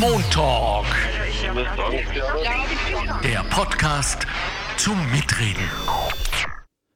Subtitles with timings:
[0.00, 0.86] Montalk.
[3.22, 4.26] Der Podcast
[4.76, 5.68] zum Mitreden.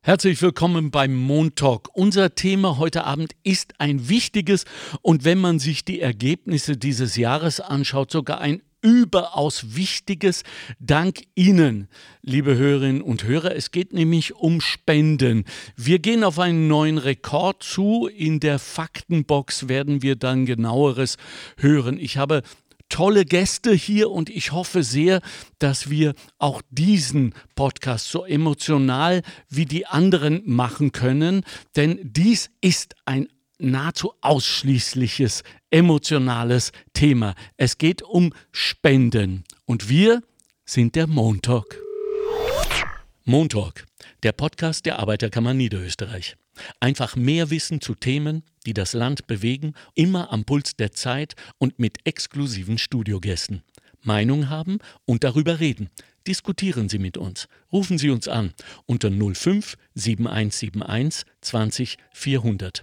[0.02, 1.88] Herzlich willkommen beim Montalk.
[1.94, 4.64] Unser Thema heute Abend ist ein wichtiges
[5.02, 10.42] und wenn man sich die Ergebnisse dieses Jahres anschaut, sogar ein überaus wichtiges.
[10.78, 11.88] Dank Ihnen,
[12.22, 13.56] liebe Hörerinnen und Hörer.
[13.56, 15.44] Es geht nämlich um Spenden.
[15.76, 18.06] Wir gehen auf einen neuen Rekord zu.
[18.06, 21.16] In der Faktenbox werden wir dann genaueres
[21.56, 21.98] hören.
[21.98, 22.42] Ich habe
[22.88, 25.20] tolle Gäste hier und ich hoffe sehr,
[25.58, 32.94] dass wir auch diesen Podcast so emotional wie die anderen machen können, denn dies ist
[33.04, 37.34] ein nahezu ausschließliches emotionales Thema.
[37.56, 40.22] Es geht um Spenden und wir
[40.64, 41.80] sind der Montalk.
[43.24, 43.86] Montalk,
[44.22, 46.36] der Podcast der Arbeiterkammer Niederösterreich.
[46.80, 51.78] Einfach mehr Wissen zu Themen, die das Land bewegen, immer am Puls der Zeit und
[51.78, 53.62] mit exklusiven Studiogästen.
[54.02, 55.90] Meinung haben und darüber reden.
[56.26, 57.46] Diskutieren Sie mit uns.
[57.72, 58.52] Rufen Sie uns an
[58.86, 62.82] unter 05 7171 20 400.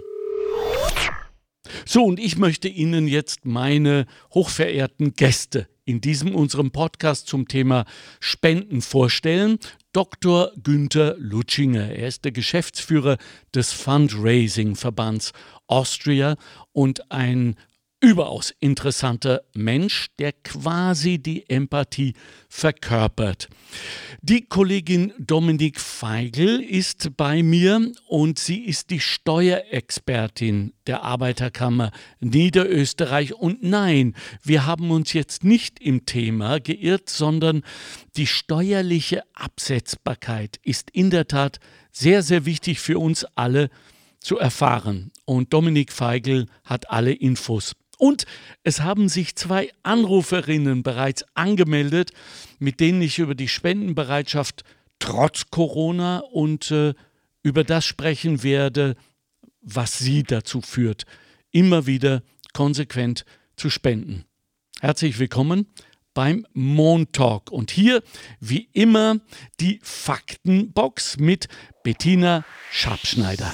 [1.85, 7.85] So, und ich möchte Ihnen jetzt meine hochverehrten Gäste in diesem unserem Podcast zum Thema
[8.19, 9.59] Spenden vorstellen.
[9.91, 10.51] Dr.
[10.61, 11.91] Günther Lutschinger.
[11.91, 13.17] Er ist der Geschäftsführer
[13.53, 15.33] des Fundraising-Verbands
[15.67, 16.35] Austria
[16.71, 17.55] und ein
[18.03, 22.15] überaus interessanter Mensch, der quasi die Empathie
[22.49, 23.47] verkörpert.
[24.21, 33.35] Die Kollegin Dominik Feigl ist bei mir und sie ist die Steuerexpertin der Arbeiterkammer Niederösterreich.
[33.35, 37.63] Und nein, wir haben uns jetzt nicht im Thema geirrt, sondern
[38.17, 41.61] die steuerliche Absetzbarkeit ist in der Tat
[41.93, 43.69] sehr, sehr wichtig für uns alle
[44.19, 45.11] zu erfahren.
[45.23, 48.25] Und Dominik Feigl hat alle Infos und
[48.63, 52.11] es haben sich zwei Anruferinnen bereits angemeldet,
[52.59, 54.63] mit denen ich über die Spendenbereitschaft
[54.99, 56.93] trotz Corona und äh,
[57.41, 58.95] über das sprechen werde,
[59.61, 61.05] was sie dazu führt,
[61.51, 64.25] immer wieder konsequent zu spenden.
[64.81, 65.67] Herzlich willkommen
[66.13, 68.03] beim Montalk und hier
[68.39, 69.19] wie immer
[69.59, 71.47] die Faktenbox mit
[71.83, 73.53] Bettina Schabschneider.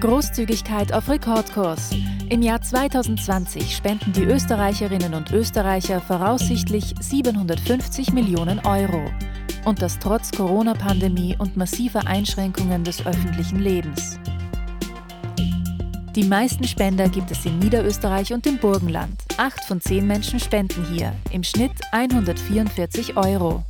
[0.00, 1.90] Großzügigkeit auf Rekordkurs.
[2.28, 9.10] Im Jahr 2020 spenden die Österreicherinnen und Österreicher voraussichtlich 750 Millionen Euro.
[9.64, 14.18] Und das trotz Corona-Pandemie und massiver Einschränkungen des öffentlichen Lebens.
[16.14, 19.20] Die meisten Spender gibt es in Niederösterreich und im Burgenland.
[19.36, 23.64] Acht von zehn Menschen spenden hier, im Schnitt 144 Euro.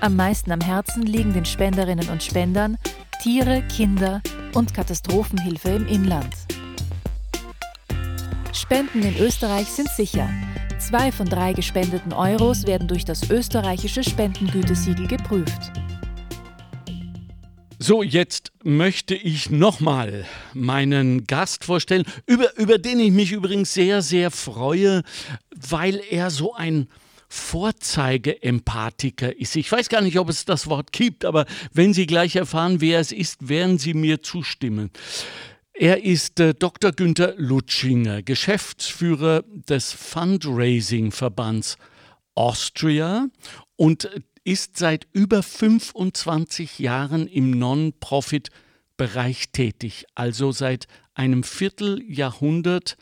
[0.00, 2.78] Am meisten am Herzen liegen den Spenderinnen und Spendern
[3.22, 4.20] Tiere, Kinder
[4.52, 6.34] und Katastrophenhilfe im Inland.
[8.52, 10.28] Spenden in Österreich sind sicher.
[10.80, 15.70] Zwei von drei gespendeten Euros werden durch das österreichische Spendengütesiegel geprüft.
[17.78, 24.02] So, jetzt möchte ich nochmal meinen Gast vorstellen, über, über den ich mich übrigens sehr,
[24.02, 25.02] sehr freue,
[25.54, 26.88] weil er so ein
[27.32, 29.56] Vorzeigeempathiker ist.
[29.56, 33.00] Ich weiß gar nicht, ob es das Wort gibt, aber wenn Sie gleich erfahren, wer
[33.00, 34.90] es ist, werden Sie mir zustimmen.
[35.72, 36.92] Er ist äh, Dr.
[36.92, 41.78] Günther Lutschinger, Geschäftsführer des Fundraising-Verbands
[42.34, 43.28] Austria
[43.76, 44.10] und
[44.44, 50.04] ist seit über 25 Jahren im Non-Profit-Bereich tätig.
[50.14, 52.98] Also seit einem Vierteljahrhundert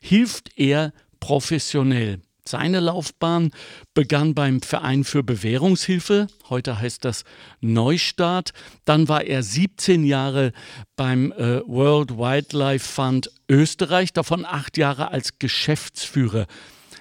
[0.00, 3.52] hilft er professionell seine Laufbahn
[3.94, 7.24] begann beim Verein für Bewährungshilfe, heute heißt das
[7.60, 8.52] Neustart.
[8.84, 10.52] Dann war er 17 Jahre
[10.94, 16.46] beim äh, World Wildlife Fund Österreich, davon acht Jahre als Geschäftsführer.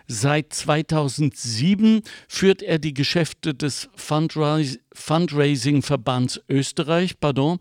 [0.07, 3.89] Seit 2007 führt er die Geschäfte des
[4.93, 7.59] Fundraising-Verbands Österreich, pardon,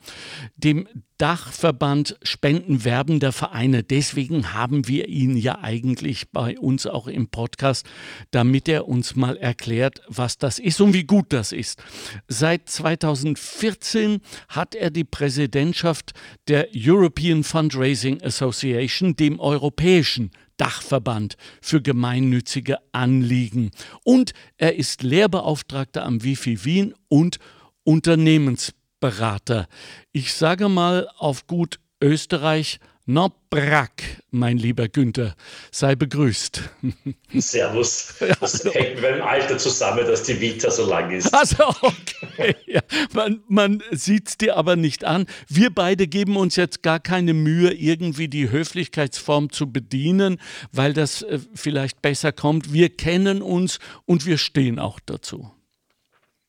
[0.56, 0.86] dem
[1.22, 3.84] Dachverband Spendenwerbender Vereine.
[3.84, 7.86] Deswegen haben wir ihn ja eigentlich bei uns auch im Podcast,
[8.32, 11.80] damit er uns mal erklärt, was das ist und wie gut das ist.
[12.26, 16.12] Seit 2014 hat er die Präsidentschaft
[16.48, 23.70] der European Fundraising Association, dem europäischen Dachverband für gemeinnützige Anliegen.
[24.04, 27.38] Und er ist Lehrbeauftragter am Wifi Wien und
[27.84, 28.82] Unternehmensberater.
[29.02, 29.66] Berater.
[30.12, 35.34] Ich sage mal auf gut Österreich, no brak, mein lieber Günther.
[35.72, 36.62] Sei begrüßt.
[37.34, 38.14] Servus.
[38.40, 41.34] Das hängt mit meinem Alter zusammen, dass die Vita so lang ist.
[41.34, 42.54] Also, okay.
[42.66, 42.80] Ja,
[43.12, 45.26] man man sieht es dir aber nicht an.
[45.48, 51.22] Wir beide geben uns jetzt gar keine Mühe, irgendwie die Höflichkeitsform zu bedienen, weil das
[51.22, 52.72] äh, vielleicht besser kommt.
[52.72, 55.50] Wir kennen uns und wir stehen auch dazu.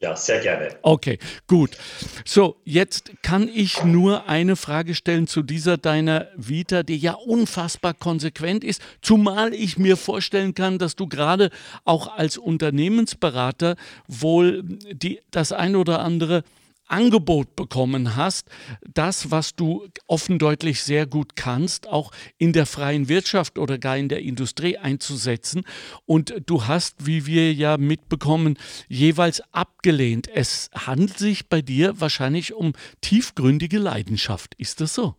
[0.03, 0.67] Ja, sehr gerne.
[0.81, 1.17] Okay,
[1.47, 1.77] gut.
[2.25, 7.93] So, jetzt kann ich nur eine Frage stellen zu dieser deiner Vita, die ja unfassbar
[7.93, 11.51] konsequent ist, zumal ich mir vorstellen kann, dass du gerade
[11.85, 13.77] auch als Unternehmensberater
[14.09, 16.43] wohl die, das ein oder andere
[16.87, 18.47] Angebot bekommen hast,
[18.93, 24.09] das, was du offendeutlich sehr gut kannst, auch in der freien Wirtschaft oder gar in
[24.09, 25.63] der Industrie einzusetzen.
[26.05, 28.57] Und du hast, wie wir ja mitbekommen,
[28.87, 30.27] jeweils abgelehnt.
[30.33, 34.53] Es handelt sich bei dir wahrscheinlich um tiefgründige Leidenschaft.
[34.57, 35.15] Ist das so?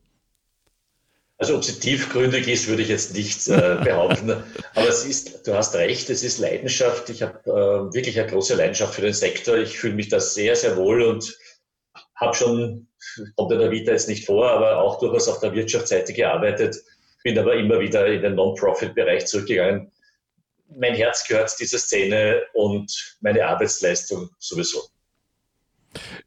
[1.37, 4.31] Also ob sie tiefgründig ist, würde ich jetzt nicht äh, behaupten.
[4.75, 7.11] Aber es ist, du hast recht, es ist Leidenschaft.
[7.11, 9.57] Ich habe äh, wirklich eine große Leidenschaft für den Sektor.
[9.57, 11.37] Ich fühle mich da sehr, sehr wohl und
[12.17, 12.87] habe schon,
[13.37, 16.77] kommt in der Vita jetzt nicht vor, aber auch durchaus auf der Wirtschaftsseite gearbeitet,
[17.23, 19.91] bin aber immer wieder in den Non-Profit-Bereich zurückgegangen.
[20.77, 24.81] Mein Herz gehört dieser Szene und meine Arbeitsleistung sowieso.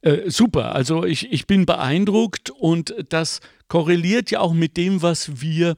[0.02, 5.42] Äh, super, also ich, ich bin beeindruckt und das korreliert ja auch mit dem, was
[5.42, 5.76] wir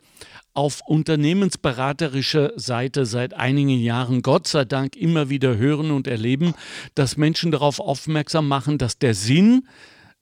[0.53, 6.53] auf unternehmensberaterischer Seite seit einigen Jahren Gott sei Dank immer wieder hören und erleben,
[6.95, 9.67] dass Menschen darauf aufmerksam machen, dass der Sinn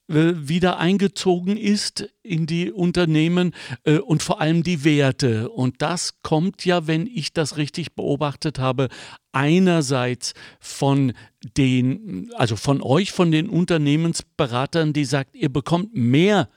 [0.08, 5.50] wieder eingezogen ist in die Unternehmen äh, und vor allem die Werte.
[5.50, 8.88] Und das kommt ja, wenn ich das richtig beobachtet habe,
[9.32, 11.12] einerseits von
[11.56, 16.48] den, also von euch, von den Unternehmensberatern, die sagt, ihr bekommt mehr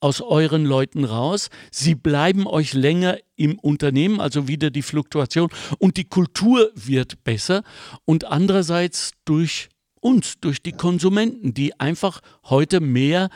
[0.00, 1.48] aus euren Leuten raus.
[1.70, 5.48] Sie bleiben euch länger im Unternehmen, also wieder die Fluktuation
[5.78, 7.62] und die Kultur wird besser
[8.04, 9.68] und andererseits durch
[10.06, 13.28] uns, durch die Konsumenten, die einfach heute mehr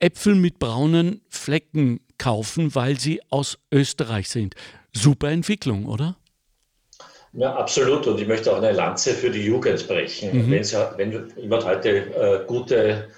[0.00, 4.54] Äpfel mit braunen Flecken kaufen, weil sie aus Österreich sind.
[4.92, 6.16] Super Entwicklung, oder?
[7.34, 8.06] Ja, absolut.
[8.08, 10.46] Und ich möchte auch eine Lanze für die Jugend brechen.
[10.46, 10.50] Mhm.
[10.50, 13.08] Wenn, sie, wenn jemand heute äh, gute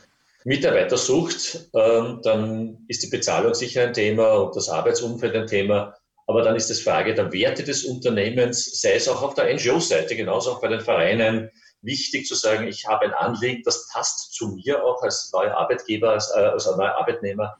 [0.44, 5.94] Mitarbeiter sucht, ähm, dann ist die Bezahlung sicher ein Thema und das Arbeitsumfeld ein Thema.
[6.26, 10.14] Aber dann ist es Frage der Werte des Unternehmens, sei es auch auf der NGO-Seite,
[10.16, 11.50] genauso auch bei den Vereinen,
[11.82, 16.10] wichtig zu sagen, ich habe ein Anliegen, das passt zu mir auch als neuer Arbeitgeber,
[16.10, 17.56] als, äh, als neuer Arbeitnehmer.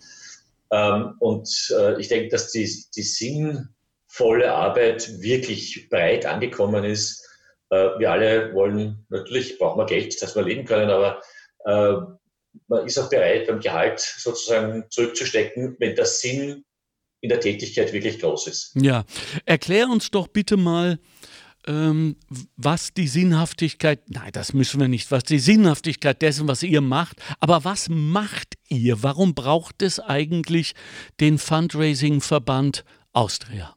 [0.71, 7.27] Ähm, und äh, ich denke, dass die, die sinnvolle Arbeit wirklich breit angekommen ist.
[7.71, 11.21] Äh, wir alle wollen, natürlich brauchen wir Geld, dass wir leben können, aber
[11.65, 11.95] äh,
[12.69, 16.65] man ist auch bereit, beim Gehalt sozusagen zurückzustecken, wenn der Sinn
[17.21, 18.73] in der Tätigkeit wirklich groß ist.
[18.75, 19.05] Ja,
[19.45, 20.99] erklär uns doch bitte mal,
[21.67, 22.17] ähm,
[22.57, 27.17] was die Sinnhaftigkeit, nein, das müssen wir nicht, was die Sinnhaftigkeit dessen, was ihr macht,
[27.39, 29.03] aber was macht ihr?
[29.03, 30.75] Warum braucht es eigentlich
[31.21, 33.75] den Fundraising-Verband Austria?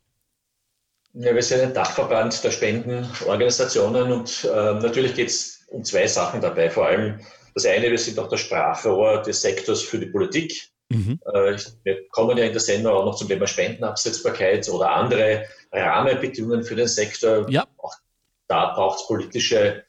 [1.14, 6.42] Ja, wir sind ein Dachverband der Spendenorganisationen und äh, natürlich geht es um zwei Sachen
[6.42, 6.70] dabei.
[6.72, 7.20] Vor allem
[7.54, 10.73] das eine, wir sind auch das Sprachrohr des Sektors für die Politik.
[10.94, 11.20] Mhm.
[11.26, 16.64] Äh, wir kommen ja in der Sendung auch noch zum Thema Spendenabsetzbarkeit oder andere Rahmenbedingungen
[16.64, 17.50] für den Sektor.
[17.50, 17.68] Ja.
[17.78, 17.94] Auch
[18.48, 19.84] da braucht es politische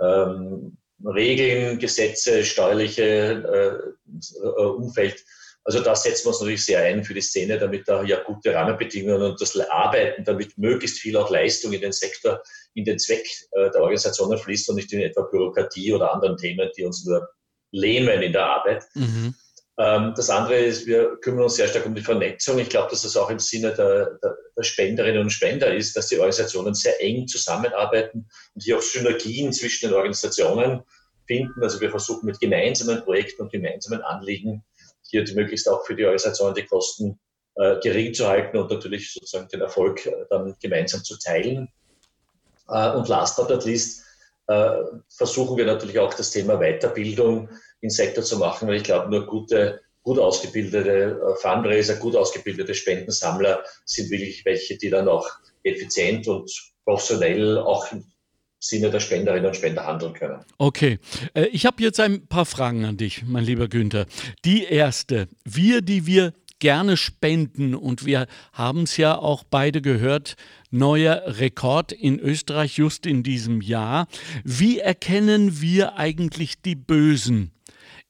[0.00, 5.22] ähm, Regeln, Gesetze, steuerliche äh, äh, Umfeld.
[5.64, 8.54] Also da setzen wir uns natürlich sehr ein für die Szene, damit da ja gute
[8.54, 12.42] Rahmenbedingungen und das Arbeiten, damit möglichst viel auch Leistung in den Sektor,
[12.74, 16.70] in den Zweck äh, der Organisationen fließt und nicht in etwa Bürokratie oder anderen Themen,
[16.76, 17.28] die uns nur
[17.72, 18.84] lähmen in der Arbeit.
[18.94, 19.34] Mhm.
[19.76, 22.58] Ähm, das andere ist, wir kümmern uns sehr stark um die Vernetzung.
[22.58, 26.08] Ich glaube, dass das auch im Sinne der, der, der, Spenderinnen und Spender ist, dass
[26.08, 30.82] die Organisationen sehr eng zusammenarbeiten und hier auch Synergien zwischen den Organisationen
[31.26, 31.62] finden.
[31.62, 34.64] Also wir versuchen mit gemeinsamen Projekten und gemeinsamen Anliegen
[35.02, 37.18] hier die möglichst auch für die Organisationen die Kosten
[37.56, 41.68] äh, gering zu halten und natürlich sozusagen den Erfolg äh, dann gemeinsam zu teilen.
[42.68, 44.04] Äh, und last but not least
[44.46, 47.48] äh, versuchen wir natürlich auch das Thema Weiterbildung
[47.84, 52.74] im Sektor zu machen, weil ich glaube, nur gute, gut ausgebildete äh, Fundraiser, gut ausgebildete
[52.74, 55.28] Spendensammler sind wirklich welche, die dann auch
[55.64, 56.50] effizient und
[56.84, 58.04] professionell auch im
[58.58, 60.42] Sinne der Spenderinnen und Spender handeln können.
[60.56, 60.98] Okay,
[61.34, 64.06] äh, ich habe jetzt ein paar Fragen an dich, mein lieber Günther.
[64.46, 70.36] Die erste, wir, die wir gerne spenden und wir haben es ja auch beide gehört,
[70.70, 74.06] neuer Rekord in Österreich just in diesem Jahr.
[74.42, 77.50] Wie erkennen wir eigentlich die Bösen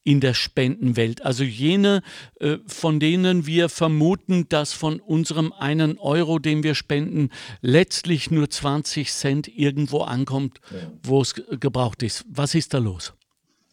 [0.03, 1.25] in der Spendenwelt.
[1.25, 2.03] Also jene,
[2.41, 8.51] äh, von denen wir vermuten, dass von unserem einen Euro, den wir spenden, letztlich nur
[8.51, 10.61] 20 Cent irgendwo ankommt,
[11.03, 12.25] wo es gebraucht ist.
[12.29, 13.15] Was ist da los?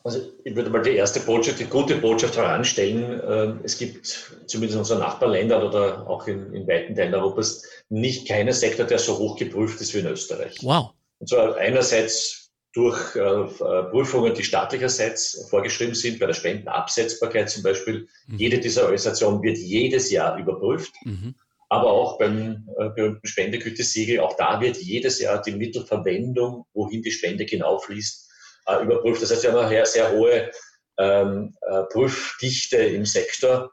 [0.03, 3.21] Also ich würde mal die erste Botschaft, die gute Botschaft heranstellen.
[3.27, 4.07] Ähm, es gibt
[4.47, 8.97] zumindest in unseren Nachbarländern oder auch in, in weiten Teilen Europas nicht keinen Sektor, der
[8.97, 10.57] so hoch geprüft ist wie in Österreich.
[10.61, 10.91] Wow.
[11.19, 12.40] Und zwar einerseits
[12.73, 18.07] durch äh, Prüfungen, die staatlicherseits vorgeschrieben sind, bei der Spendenabsetzbarkeit zum Beispiel.
[18.27, 18.37] Mhm.
[18.37, 20.93] Jede dieser Organisationen wird jedes Jahr überprüft.
[21.03, 21.35] Mhm.
[21.69, 27.11] Aber auch beim äh, berühmten Spendegütesiegel, auch da wird jedes Jahr die Mittelverwendung, wohin die
[27.11, 28.29] Spende genau fließt,
[28.67, 29.21] äh, überprüft.
[29.21, 30.51] Das heißt, wir haben eine sehr hohe
[30.97, 33.71] ähm, äh, Prüfdichte im Sektor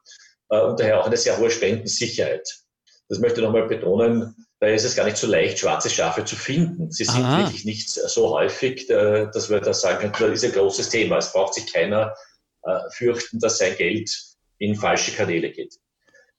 [0.51, 2.49] äh, und daher auch eine sehr hohe Spendensicherheit.
[3.09, 4.47] Das möchte ich nochmal betonen.
[4.61, 6.91] Da ist es gar nicht so leicht, schwarze Schafe zu finden.
[6.91, 7.45] Sie sind Aha.
[7.45, 11.19] wirklich nicht so häufig, äh, dass wir da sagen können, das ist ein großes Thema.
[11.19, 12.15] Es braucht sich keiner
[12.65, 14.11] äh, fürchten, dass sein Geld
[14.59, 15.75] in falsche Kanäle geht.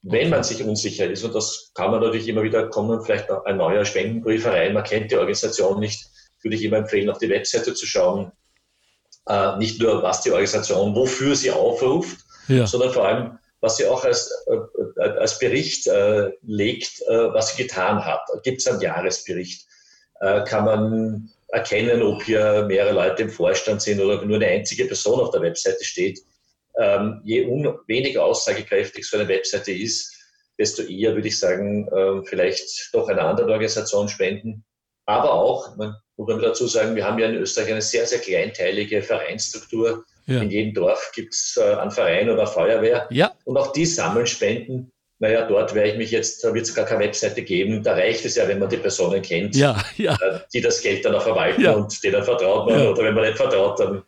[0.02, 3.58] Wenn man sich unsicher ist, und das kann man natürlich immer wieder kommen, vielleicht ein
[3.58, 6.06] neuer Spendenbrief rein, man kennt die Organisation nicht,
[6.42, 8.32] würde ich immer empfehlen, auf die Webseite zu schauen,
[9.28, 12.66] äh, nicht nur, was die Organisation, wofür sie aufruft, ja.
[12.66, 17.64] sondern vor allem, was sie auch als, äh, als Bericht äh, legt, äh, was sie
[17.64, 18.22] getan hat.
[18.44, 19.68] Gibt es einen Jahresbericht?
[20.22, 24.86] Äh, kann man erkennen, ob hier mehrere Leute im Vorstand sind oder nur eine einzige
[24.86, 26.20] Person auf der Webseite steht?
[26.78, 27.46] Ähm, je
[27.88, 30.16] weniger aussagekräftig so eine Webseite ist,
[30.58, 34.64] desto eher würde ich sagen, äh, vielleicht doch einer anderen Organisation spenden.
[35.06, 39.02] Aber auch, man muss dazu sagen, wir haben ja in Österreich eine sehr, sehr kleinteilige
[39.02, 40.06] Vereinsstruktur.
[40.30, 40.42] Ja.
[40.42, 43.08] In jedem Dorf gibt es äh, einen Verein oder eine Feuerwehr.
[43.10, 43.34] Ja.
[43.46, 44.92] Und auch die sammeln Spenden.
[45.22, 47.84] Naja, dort werde ich mich jetzt, da wird es gar keine Webseite geben.
[47.84, 50.14] Da reicht es ja, wenn man die Personen kennt, ja, ja.
[50.14, 52.88] Äh, die das Geld dann auch verwalten und denen vertraut man.
[52.88, 54.04] Oder wenn man nicht vertraut, dann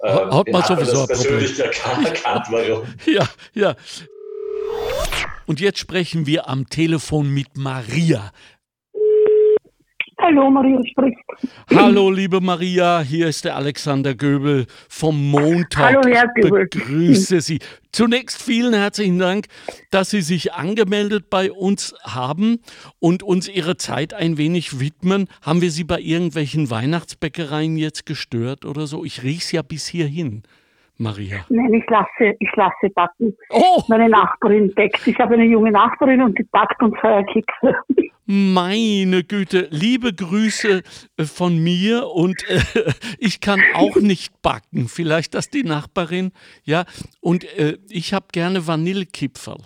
[0.00, 2.86] äh, hat man sowieso das persönlich erkannt, warum.
[3.06, 3.76] Ja, ja.
[5.46, 8.32] Und jetzt sprechen wir am Telefon mit Maria.
[10.28, 11.18] Hallo, Maria spricht.
[11.74, 15.94] Hallo, liebe Maria, hier ist der Alexander Göbel vom Montag.
[15.94, 16.68] Hallo, Herr Göbel.
[16.70, 17.60] Begrüße Sie.
[17.92, 19.46] Zunächst vielen herzlichen Dank,
[19.90, 22.58] dass Sie sich angemeldet bei uns haben
[23.00, 25.28] und uns Ihre Zeit ein wenig widmen.
[25.40, 29.06] Haben wir Sie bei irgendwelchen Weihnachtsbäckereien jetzt gestört oder so?
[29.06, 30.42] Ich riech's ja bis hierhin.
[30.98, 31.38] Maria?
[31.48, 33.34] Nein, ich lasse, ich lasse backen.
[33.48, 33.80] Oh.
[33.88, 35.06] Meine Nachbarin backt.
[35.06, 37.76] Ich habe eine junge Nachbarin und die backt uns Feuerkekse.
[38.30, 40.82] Meine Güte, liebe Grüße
[41.16, 42.60] äh, von mir und äh,
[43.18, 44.86] ich kann auch nicht backen.
[44.86, 46.32] Vielleicht das die Nachbarin,
[46.62, 46.84] ja.
[47.22, 49.62] Und äh, ich habe gerne Vanillekipferl.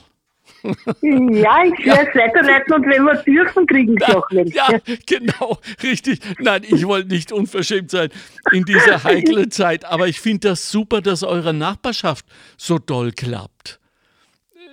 [0.62, 0.71] Ja,
[1.02, 4.54] ich werde es weiterleiten und wenn wir dürfen, kriegen Sie auch welche.
[4.54, 4.69] Ja,
[5.07, 6.21] genau, richtig.
[6.38, 8.11] Nein, ich wollte nicht unverschämt sein
[8.52, 12.26] in dieser heiklen Zeit, aber ich finde das super, dass eure Nachbarschaft
[12.57, 13.81] so doll klappt.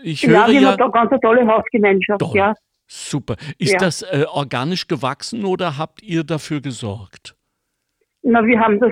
[0.03, 2.38] Ich höre ja, wir haben da ganz eine tolle Hausgemeinschaft, toll.
[2.38, 2.53] ja.
[2.91, 3.36] Super.
[3.60, 3.77] Ist ja.
[3.77, 7.36] das äh, organisch gewachsen oder habt ihr dafür gesorgt?
[8.24, 8.91] Na, wir haben das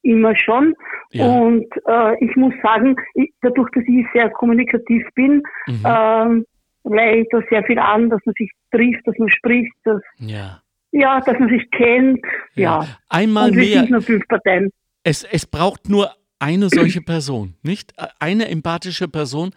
[0.00, 0.74] immer schon.
[1.10, 1.26] Ja.
[1.26, 5.82] Und äh, ich muss sagen, ich, dadurch, dass ich sehr kommunikativ bin, mhm.
[5.84, 6.46] ähm,
[6.84, 10.62] leihe ich da sehr viel an, dass man sich trifft, dass man spricht, dass, ja.
[10.92, 12.24] Ja, dass man sich kennt.
[12.54, 12.80] Ja.
[12.80, 12.86] ja.
[13.10, 13.80] Einmal Und wir mehr.
[13.80, 14.70] Sind nur fünf Parteien.
[15.04, 17.92] Es, es braucht nur eine solche Person, nicht?
[18.18, 19.50] Eine empathische Person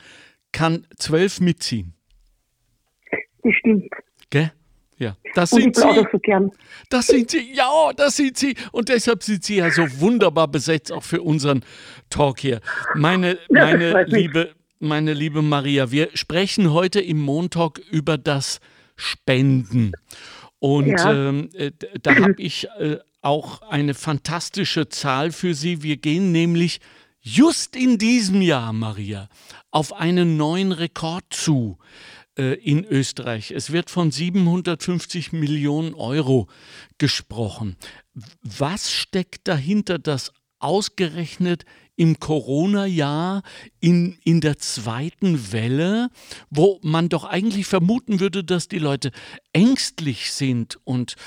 [0.51, 1.93] kann zwölf mitziehen.
[3.43, 3.89] Das stimmt.
[4.29, 4.51] Gell?
[4.97, 6.07] Ja, das und sind ich Sie.
[6.11, 6.51] so gern.
[6.89, 8.55] Das sind Sie, ja, das sind Sie.
[8.73, 11.63] Und deshalb sind Sie ja so wunderbar besetzt, auch für unseren
[12.09, 12.59] Talk hier.
[12.95, 18.59] Meine, meine liebe, meine liebe Maria, wir sprechen heute im Montalk über das
[18.97, 19.93] Spenden.
[20.59, 21.29] Und ja.
[21.29, 25.81] ähm, äh, da habe ich äh, auch eine fantastische Zahl für Sie.
[25.81, 26.81] Wir gehen nämlich
[27.21, 29.29] just in diesem Jahr, Maria,
[29.71, 31.77] auf einen neuen Rekord zu.
[32.39, 33.51] Äh, in Österreich.
[33.51, 36.47] Es wird von 750 Millionen Euro
[36.97, 37.75] gesprochen.
[38.41, 41.65] Was steckt dahinter, dass ausgerechnet
[41.97, 43.43] im Corona-Jahr
[43.81, 46.11] in, in der zweiten Welle,
[46.49, 49.11] wo man doch eigentlich vermuten würde, dass die Leute
[49.51, 51.17] ängstlich sind und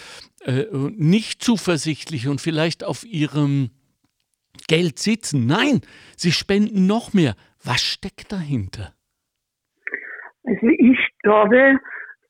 [0.47, 3.69] äh, nicht zuversichtlich und vielleicht auf ihrem
[4.67, 5.45] Geld sitzen.
[5.45, 5.83] Nein,
[6.17, 7.37] sie spenden noch mehr.
[7.63, 8.95] Was steckt dahinter?
[10.45, 11.79] Also ich glaube,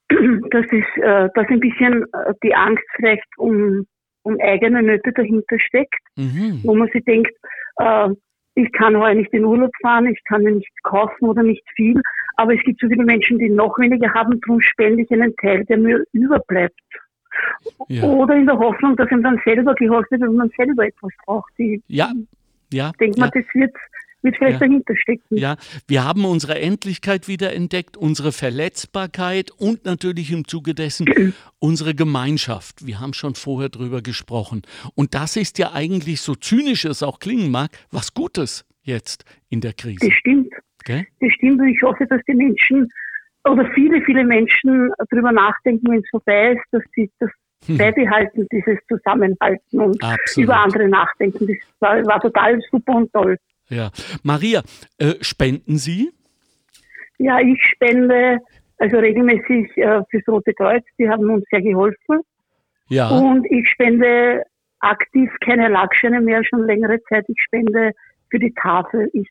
[0.51, 3.87] dass, es, äh, dass ein bisschen äh, die Angst vielleicht um,
[4.23, 6.61] um eigene Nöte dahinter steckt, mhm.
[6.63, 7.33] wo man sich denkt,
[7.77, 8.09] äh,
[8.55, 11.99] ich kann heuer nicht in Urlaub fahren, ich kann mir nichts kaufen oder nicht viel,
[12.37, 15.65] aber es gibt so viele Menschen, die noch weniger haben, darum spende ich einen Teil,
[15.65, 16.79] der mir überbleibt.
[17.89, 18.05] Ja.
[18.05, 21.53] Oder in der Hoffnung, dass ihm dann selber geholfen wird, wenn man selber etwas braucht.
[21.57, 22.13] Ich ja,
[22.71, 22.93] ja.
[23.01, 23.25] denke ja.
[23.25, 23.75] mal, das wird
[24.23, 24.67] wird vielleicht ja.
[24.67, 25.37] dahinter stecken.
[25.37, 31.95] Ja, wir haben unsere Endlichkeit wieder entdeckt, unsere Verletzbarkeit und natürlich im Zuge dessen unsere
[31.95, 32.87] Gemeinschaft.
[32.87, 34.63] Wir haben schon vorher drüber gesprochen.
[34.95, 39.61] Und das ist ja eigentlich, so zynisch es auch klingen mag, was Gutes jetzt in
[39.61, 40.07] der Krise.
[40.09, 40.53] Das stimmt.
[40.81, 41.07] Okay?
[41.21, 42.89] Das stimmt und ich hoffe, dass die Menschen
[43.45, 47.31] oder viele, viele Menschen darüber nachdenken, wenn es vorbei ist, dass sie das
[47.67, 47.79] hm.
[47.79, 50.49] beibehalten, dieses Zusammenhalten und Absolut.
[50.49, 51.47] über andere nachdenken.
[51.47, 53.37] Das war, war, total super und toll.
[53.73, 53.91] Ja.
[54.23, 54.63] Maria,
[54.99, 56.11] äh, spenden Sie?
[57.19, 58.39] Ja, ich spende
[58.79, 60.85] also regelmäßig äh, fürs Rote Kreuz.
[60.99, 62.21] Die haben uns sehr geholfen.
[62.89, 63.09] Ja.
[63.09, 64.43] Und ich spende
[64.81, 67.25] aktiv keine Erlagscheine mehr, schon längere Zeit.
[67.29, 67.93] Ich spende
[68.31, 69.09] für die Tafel.
[69.13, 69.29] Ich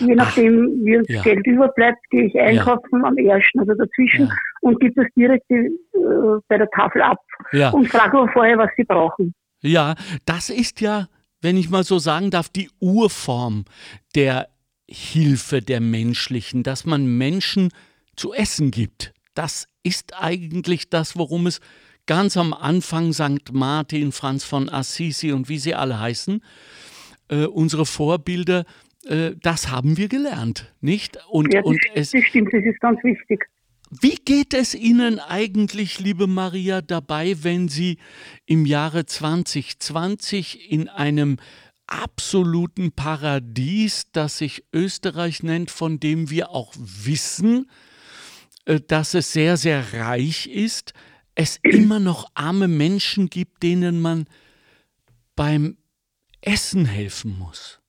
[0.00, 1.22] Je nachdem, Ach, wie uns ja.
[1.22, 3.04] Geld überbleibt, gehe ich einkaufen ja.
[3.04, 4.34] am ersten oder dazwischen ja.
[4.62, 5.68] und gebe das direkt äh,
[6.48, 7.18] bei der Tafel ab
[7.72, 9.34] und frage vorher, was sie brauchen.
[9.60, 11.06] Ja, das ist ja,
[11.44, 13.66] wenn ich mal so sagen darf, die Urform
[14.14, 14.48] der
[14.88, 17.70] Hilfe der menschlichen, dass man Menschen
[18.16, 19.12] zu essen gibt.
[19.34, 21.60] Das ist eigentlich das, worum es
[22.06, 23.52] ganz am Anfang St.
[23.52, 26.42] Martin, Franz von Assisi und wie sie alle heißen,
[27.28, 28.64] äh, unsere Vorbilder
[29.06, 31.18] äh, das haben wir gelernt, nicht?
[31.28, 33.46] Und, ja, das, und es, das stimmt, das ist ganz wichtig.
[34.00, 37.98] Wie geht es Ihnen eigentlich, liebe Maria, dabei, wenn Sie
[38.44, 41.36] im Jahre 2020 in einem
[41.86, 47.70] absoluten Paradies, das sich Österreich nennt, von dem wir auch wissen,
[48.64, 50.92] äh, dass es sehr, sehr reich ist,
[51.36, 54.24] es immer noch arme Menschen gibt, denen man
[55.36, 55.76] beim
[56.42, 57.80] Essen helfen muss?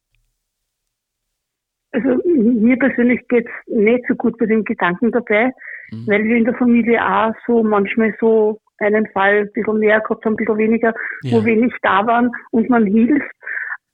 [1.91, 5.51] Also mir persönlich geht es nicht so gut bei den Gedanken dabei,
[5.91, 6.07] mhm.
[6.07, 10.25] weil wir in der Familie auch so manchmal so einen Fall ein bisschen mehr gehabt
[10.25, 11.37] haben, ein bisschen weniger, ja.
[11.37, 13.31] wo wenig da waren und man hilft.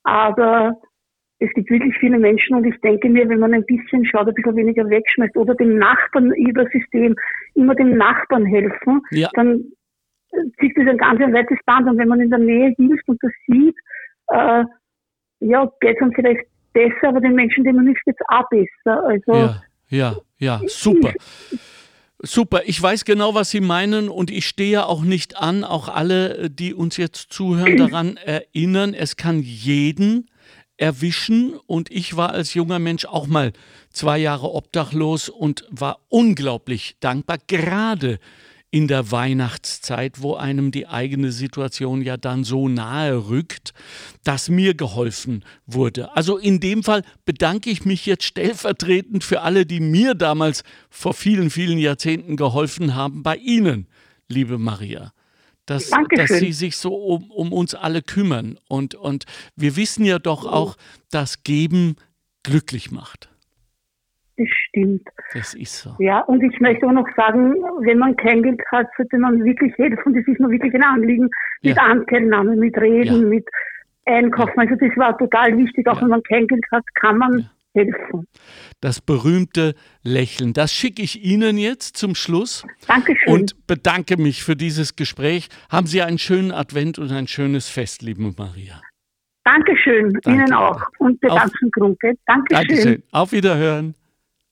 [0.03, 0.73] Aber
[1.39, 4.33] es gibt wirklich viele Menschen und ich denke mir, wenn man ein bisschen schaut, ein
[4.33, 7.15] bisschen weniger wegschmeißt oder dem Nachbarn über System
[7.55, 9.29] immer dem Nachbarn helfen, ja.
[9.33, 9.63] dann
[10.59, 11.87] zieht das ein ganz ein weites Band.
[11.87, 13.75] Und wenn man in der Nähe hilft und das sieht,
[14.27, 14.63] äh,
[15.39, 19.03] ja, geht es dann vielleicht besser, aber den Menschen, denen man hilft, jetzt auch besser.
[19.03, 21.13] Also, ja, ja, ja, super.
[22.23, 26.51] Super, ich weiß genau, was Sie meinen und ich stehe auch nicht an, auch alle,
[26.51, 30.29] die uns jetzt zuhören, daran erinnern, es kann jeden
[30.77, 31.53] erwischen.
[31.65, 33.53] Und ich war als junger Mensch auch mal
[33.91, 38.19] zwei Jahre obdachlos und war unglaublich dankbar, gerade
[38.71, 43.73] in der Weihnachtszeit, wo einem die eigene Situation ja dann so nahe rückt,
[44.23, 46.15] dass mir geholfen wurde.
[46.15, 51.13] Also in dem Fall bedanke ich mich jetzt stellvertretend für alle, die mir damals vor
[51.13, 53.87] vielen, vielen Jahrzehnten geholfen haben, bei Ihnen,
[54.29, 55.11] liebe Maria.
[55.65, 58.57] Dass, dass, Sie sich so um, um uns alle kümmern.
[58.67, 60.75] Und, und wir wissen ja doch auch,
[61.11, 61.97] dass Geben
[62.43, 63.30] glücklich macht.
[64.41, 65.07] Das stimmt.
[65.33, 65.91] Das ist so.
[65.99, 69.77] Ja, und ich möchte auch noch sagen, wenn man kein Geld hat, sollte man wirklich
[69.77, 70.13] helfen.
[70.13, 71.29] Das ist mir wirklich ein Anliegen.
[71.61, 71.83] Mit ja.
[71.83, 73.27] Anteilnahme, mit Reden, ja.
[73.27, 73.47] mit
[74.05, 74.59] Einkaufen.
[74.59, 75.87] Also das war total wichtig.
[75.87, 76.01] Auch ja.
[76.01, 78.27] wenn man kein Geld hat, kann man helfen.
[78.81, 80.53] Das berühmte Lächeln.
[80.53, 82.65] Das schicke ich Ihnen jetzt zum Schluss.
[82.87, 83.33] Dankeschön.
[83.33, 85.49] Und bedanke mich für dieses Gespräch.
[85.69, 88.81] Haben Sie einen schönen Advent und ein schönes Fest, liebe Maria.
[89.43, 90.29] Dankeschön, Danke.
[90.29, 92.13] Ihnen auch und der Auf, ganzen Gruppe.
[92.25, 92.67] Dankeschön.
[92.67, 93.03] Dankeschön.
[93.11, 93.95] Auf Wiederhören.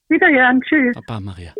[0.09, 0.61] Wiederhören.
[0.61, 0.93] Tschüss.
[0.93, 1.53] Papa Maria.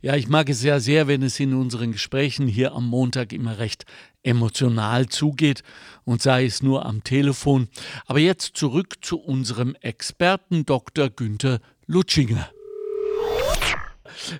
[0.00, 3.58] Ja, ich mag es sehr, sehr, wenn es in unseren Gesprächen hier am Montag immer
[3.58, 3.84] recht
[4.22, 5.62] emotional zugeht
[6.04, 7.68] und sei es nur am Telefon.
[8.06, 11.10] Aber jetzt zurück zu unserem Experten Dr.
[11.10, 12.50] Günther Lutschinger.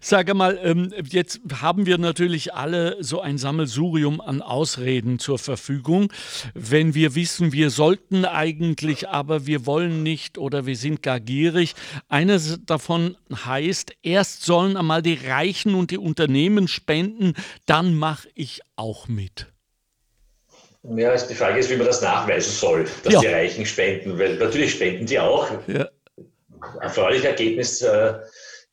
[0.01, 6.13] Sage mal, ähm, jetzt haben wir natürlich alle so ein Sammelsurium an Ausreden zur Verfügung.
[6.55, 11.75] Wenn wir wissen, wir sollten eigentlich, aber wir wollen nicht oder wir sind gar gierig.
[12.09, 17.35] Eines davon heißt, erst sollen einmal die Reichen und die Unternehmen spenden,
[17.67, 19.47] dann mache ich auch mit.
[20.95, 23.21] Ja, also die Frage ist, wie man das nachweisen soll, dass ja.
[23.21, 25.51] die Reichen spenden, weil natürlich spenden die auch.
[25.67, 25.89] Ja.
[26.81, 28.15] Erfreuliches Ergebnis äh,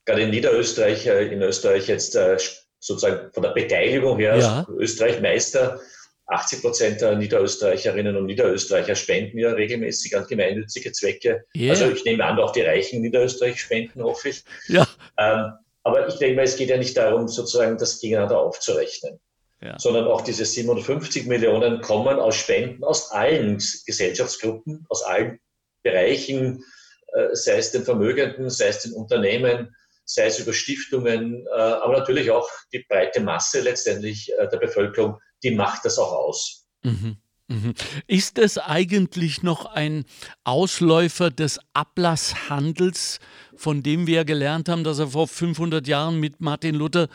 [0.05, 2.37] gerade in Niederösterreich, äh, in Österreich jetzt äh,
[2.79, 4.67] sozusagen von der Beteiligung her, ja.
[4.77, 5.79] Österreich Meister,
[6.25, 11.45] 80 Prozent der Niederösterreicherinnen und Niederösterreicher spenden ja regelmäßig an gemeinnützige Zwecke.
[11.55, 11.71] Yeah.
[11.71, 14.43] Also ich nehme an, auch die Reichen Niederösterreich spenden, hoffe ich.
[14.67, 14.87] Ja.
[15.17, 19.19] Ähm, aber ich denke mal, es geht ja nicht darum, sozusagen das gegeneinander aufzurechnen.
[19.61, 19.79] Ja.
[19.79, 25.39] sondern auch diese 57 Millionen kommen aus Spenden aus allen Gesellschaftsgruppen, aus allen
[25.83, 26.65] Bereichen,
[27.13, 29.73] äh, sei es den Vermögenden, sei es den Unternehmen,
[30.05, 35.19] sei es über Stiftungen, äh, aber natürlich auch die breite Masse letztendlich äh, der Bevölkerung,
[35.43, 36.65] die macht das auch aus.
[36.83, 37.17] Mhm.
[37.47, 37.73] Mhm.
[38.07, 40.05] Ist es eigentlich noch ein
[40.43, 43.19] Ausläufer des Ablasshandels,
[43.55, 47.09] von dem wir gelernt haben, dass er vor 500 Jahren mit Martin Luther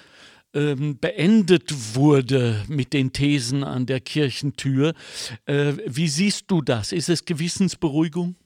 [0.55, 4.95] ähm, beendet wurde mit den Thesen an der Kirchentür?
[5.47, 6.93] Äh, wie siehst du das?
[6.93, 8.37] Ist es Gewissensberuhigung?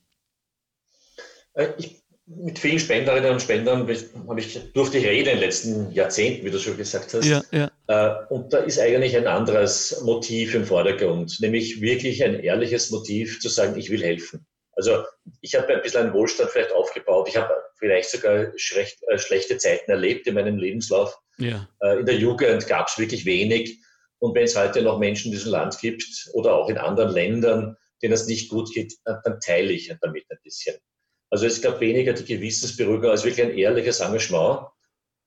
[1.55, 5.93] Äh, ich mit vielen Spenderinnen und Spendern habe ich, durfte ich reden in den letzten
[5.93, 7.25] Jahrzehnten, wie du schon gesagt hast.
[7.25, 7.71] Ja, ja.
[7.89, 13.41] Äh, und da ist eigentlich ein anderes Motiv im Vordergrund, nämlich wirklich ein ehrliches Motiv
[13.41, 14.47] zu sagen, ich will helfen.
[14.75, 15.05] Also
[15.41, 17.29] ich habe ein bisschen einen Wohlstand vielleicht aufgebaut.
[17.29, 21.19] Ich habe vielleicht sogar schlecht, äh, schlechte Zeiten erlebt in meinem Lebenslauf.
[21.39, 21.69] Ja.
[21.81, 23.79] Äh, in der Jugend gab es wirklich wenig.
[24.19, 27.77] Und wenn es heute noch Menschen in diesem Land gibt oder auch in anderen Ländern,
[28.01, 30.77] denen es nicht gut geht, dann teile ich damit ein bisschen.
[31.33, 34.66] Also es gab weniger die Gewissensberuhigung als wirklich ein ehrliches Engagement,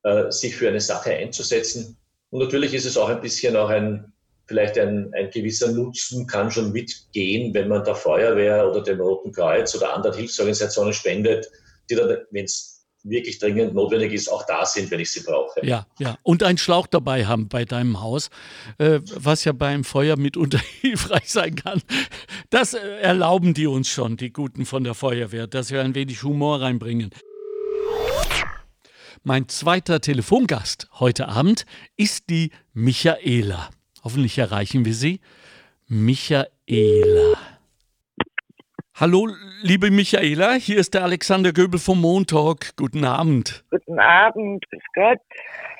[0.04, 1.98] äh, sich für eine Sache einzusetzen.
[2.30, 4.14] Und natürlich ist es auch ein bisschen auch ein,
[4.46, 9.32] vielleicht ein, ein gewisser Nutzen kann schon mitgehen, wenn man der Feuerwehr oder dem Roten
[9.32, 11.50] Kreuz oder anderen Hilfsorganisationen spendet,
[11.90, 12.75] die dann, wenn es
[13.06, 15.66] wirklich dringend notwendig ist, auch da sind, wenn ich sie brauche.
[15.66, 16.18] Ja, ja.
[16.24, 18.30] Und einen Schlauch dabei haben bei deinem Haus,
[18.78, 21.82] äh, was ja beim Feuer mitunter hilfreich sein kann.
[22.50, 26.24] Das äh, erlauben die uns schon, die Guten von der Feuerwehr, dass wir ein wenig
[26.24, 27.12] Humor reinbringen.
[29.24, 31.66] Mein zweiter Telefongast heute Abend
[31.98, 33.70] ist die Michaela.
[34.04, 35.20] Hoffentlich erreichen wir sie.
[35.88, 37.35] Michaela.
[38.98, 39.28] Hallo,
[39.62, 42.78] liebe Michaela, hier ist der Alexander Göbel vom Montag.
[42.78, 43.66] Guten Abend.
[43.70, 45.20] Guten Abend, bis Gott.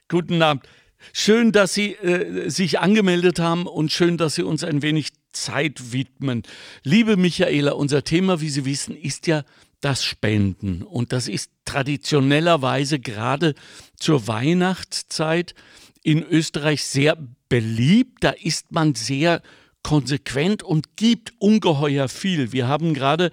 [0.10, 0.68] Guten Abend.
[1.14, 5.94] Schön, dass Sie äh, sich angemeldet haben und schön, dass Sie uns ein wenig Zeit
[5.94, 6.44] widmen.
[6.84, 9.44] Liebe Michaela, unser Thema, wie Sie wissen, ist ja
[9.80, 10.84] das Spenden.
[10.84, 13.56] Und das ist traditionellerweise gerade
[13.96, 15.56] zur Weihnachtszeit
[16.04, 18.26] in Österreich sehr beliebt.
[18.26, 19.42] Da ist man sehr
[19.86, 22.52] konsequent und gibt ungeheuer viel.
[22.52, 23.30] Wir haben gerade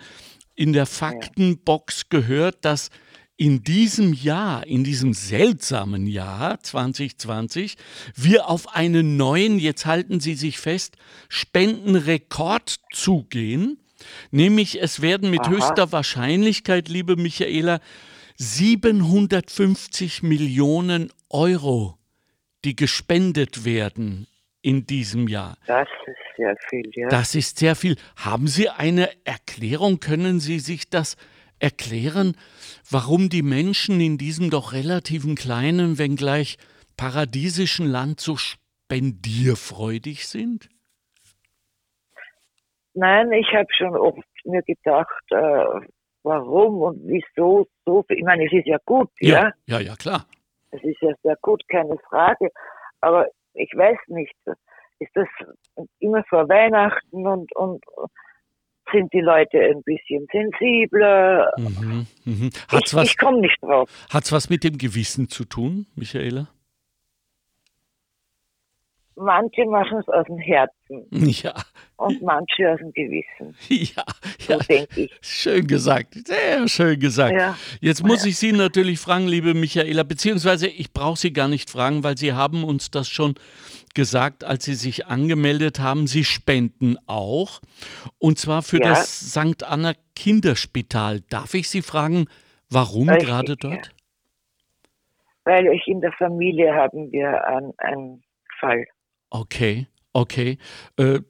[0.54, 2.90] in der Faktenbox gehört, dass
[3.38, 7.78] in diesem Jahr, in diesem seltsamen Jahr 2020,
[8.14, 10.98] wir auf einen neuen, jetzt halten Sie sich fest,
[11.30, 13.78] Spendenrekord zugehen.
[14.30, 15.52] Nämlich es werden mit Aha.
[15.52, 17.80] höchster Wahrscheinlichkeit, liebe Michaela,
[18.36, 21.96] 750 Millionen Euro,
[22.66, 24.26] die gespendet werden
[24.62, 25.57] in diesem Jahr.
[25.66, 27.09] Das ist sehr viel, ja.
[27.09, 27.96] Das ist sehr viel.
[28.16, 29.98] Haben Sie eine Erklärung?
[30.01, 31.16] Können Sie sich das
[31.59, 32.37] erklären,
[32.90, 36.59] warum die Menschen in diesem doch relativen kleinen, wenngleich
[36.96, 40.68] paradiesischen Land so spendierfreudig sind?
[42.94, 45.88] Nein, ich habe schon oft mir gedacht, äh,
[46.22, 48.18] warum und wieso so viel.
[48.18, 49.44] Ich meine, es ist ja gut, ja.
[49.44, 50.27] Ja, ja, ja klar.
[50.70, 52.51] Es ist ja sehr gut, keine Frage.
[53.01, 54.34] Aber ich weiß nicht,
[54.98, 55.28] ist das
[55.98, 57.84] immer vor Weihnachten und, und
[58.92, 61.50] sind die Leute ein bisschen sensibler?
[61.56, 62.50] Mhm, mh.
[62.68, 63.88] Hat's ich, ich komme nicht drauf.
[64.10, 66.48] Hat es was mit dem Gewissen zu tun, Michaela?
[69.14, 71.07] Manche machen es aus dem Herzen.
[71.11, 71.55] Ja.
[71.96, 73.55] Und manche aus dem Gewissen.
[73.68, 74.05] Ja,
[74.38, 74.59] so ja.
[74.59, 75.12] denke ich.
[75.20, 77.35] Schön gesagt, sehr schön gesagt.
[77.35, 77.57] Ja.
[77.81, 82.03] Jetzt muss ich Sie natürlich fragen, liebe Michaela, beziehungsweise ich brauche Sie gar nicht fragen,
[82.03, 83.35] weil Sie haben uns das schon
[83.94, 86.07] gesagt, als Sie sich angemeldet haben.
[86.07, 87.61] Sie spenden auch.
[88.18, 88.88] Und zwar für ja.
[88.90, 89.64] das St.
[89.64, 91.20] Anna Kinderspital.
[91.29, 92.27] Darf ich Sie fragen,
[92.70, 93.90] warum Richtig, gerade dort?
[95.44, 97.46] Weil ich in der Familie haben wir
[97.79, 98.22] einen
[98.59, 98.87] Fall.
[99.33, 99.87] Okay.
[100.14, 100.59] Okay,
[100.99, 101.21] äh,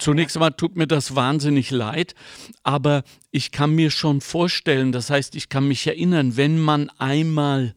[0.00, 2.16] zunächst einmal tut mir das wahnsinnig leid,
[2.64, 7.76] aber ich kann mir schon vorstellen, das heißt, ich kann mich erinnern, wenn man einmal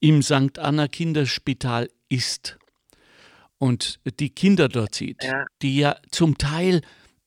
[0.00, 0.58] im St.
[0.58, 2.56] Anna Kinderspital ist
[3.58, 5.18] und die Kinder dort sieht,
[5.60, 6.80] die ja zum Teil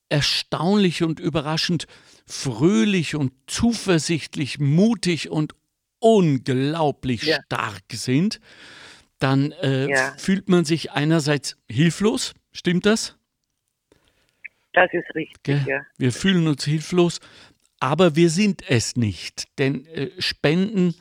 [0.08, 1.86] erstaunlich und überraschend
[2.26, 5.54] fröhlich und zuversichtlich, mutig und
[6.00, 7.38] unglaublich ja.
[7.46, 8.40] stark sind,
[9.18, 10.14] dann äh, ja.
[10.18, 13.18] fühlt man sich einerseits hilflos, stimmt das?
[14.72, 15.86] Das ist richtig, ja.
[15.96, 17.20] Wir fühlen uns hilflos,
[17.80, 20.94] aber wir sind es nicht, denn äh, Spenden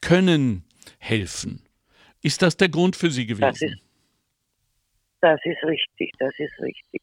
[0.00, 0.64] können
[0.98, 1.62] helfen.
[2.22, 3.40] Ist das der Grund für Sie gewesen?
[3.42, 3.82] Das ist,
[5.20, 7.02] das ist richtig, das ist richtig.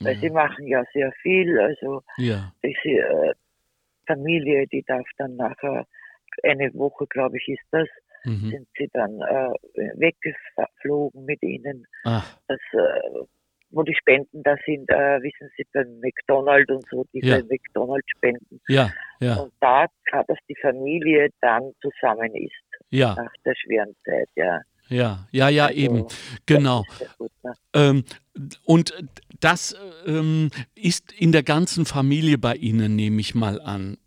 [0.00, 0.20] Weil ja.
[0.20, 2.52] Sie machen ja sehr viel, also ja.
[2.62, 3.34] diese äh,
[4.06, 5.86] Familie, die darf dann nachher
[6.44, 7.88] eine Woche, glaube ich, ist das,
[8.28, 8.50] mhm.
[8.50, 9.50] sind sie dann äh,
[9.96, 11.86] weggeflogen mit ihnen.
[12.04, 13.24] Das, äh,
[13.70, 17.36] wo die Spenden da sind, äh, wissen Sie, beim McDonald's und so, die ja.
[17.36, 18.60] bei McDonald's spenden.
[18.68, 19.36] Ja, ja.
[19.36, 22.52] Und da, dass die Familie dann zusammen ist.
[22.90, 23.14] Ja.
[23.14, 24.60] Nach der schweren Zeit, ja.
[24.88, 26.06] Ja, ja, ja, also, eben.
[26.46, 26.82] Genau.
[27.18, 27.52] Gut, ne?
[27.74, 28.04] ähm,
[28.64, 28.94] und
[29.40, 33.98] das ähm, ist in der ganzen Familie bei Ihnen, nehme ich mal an,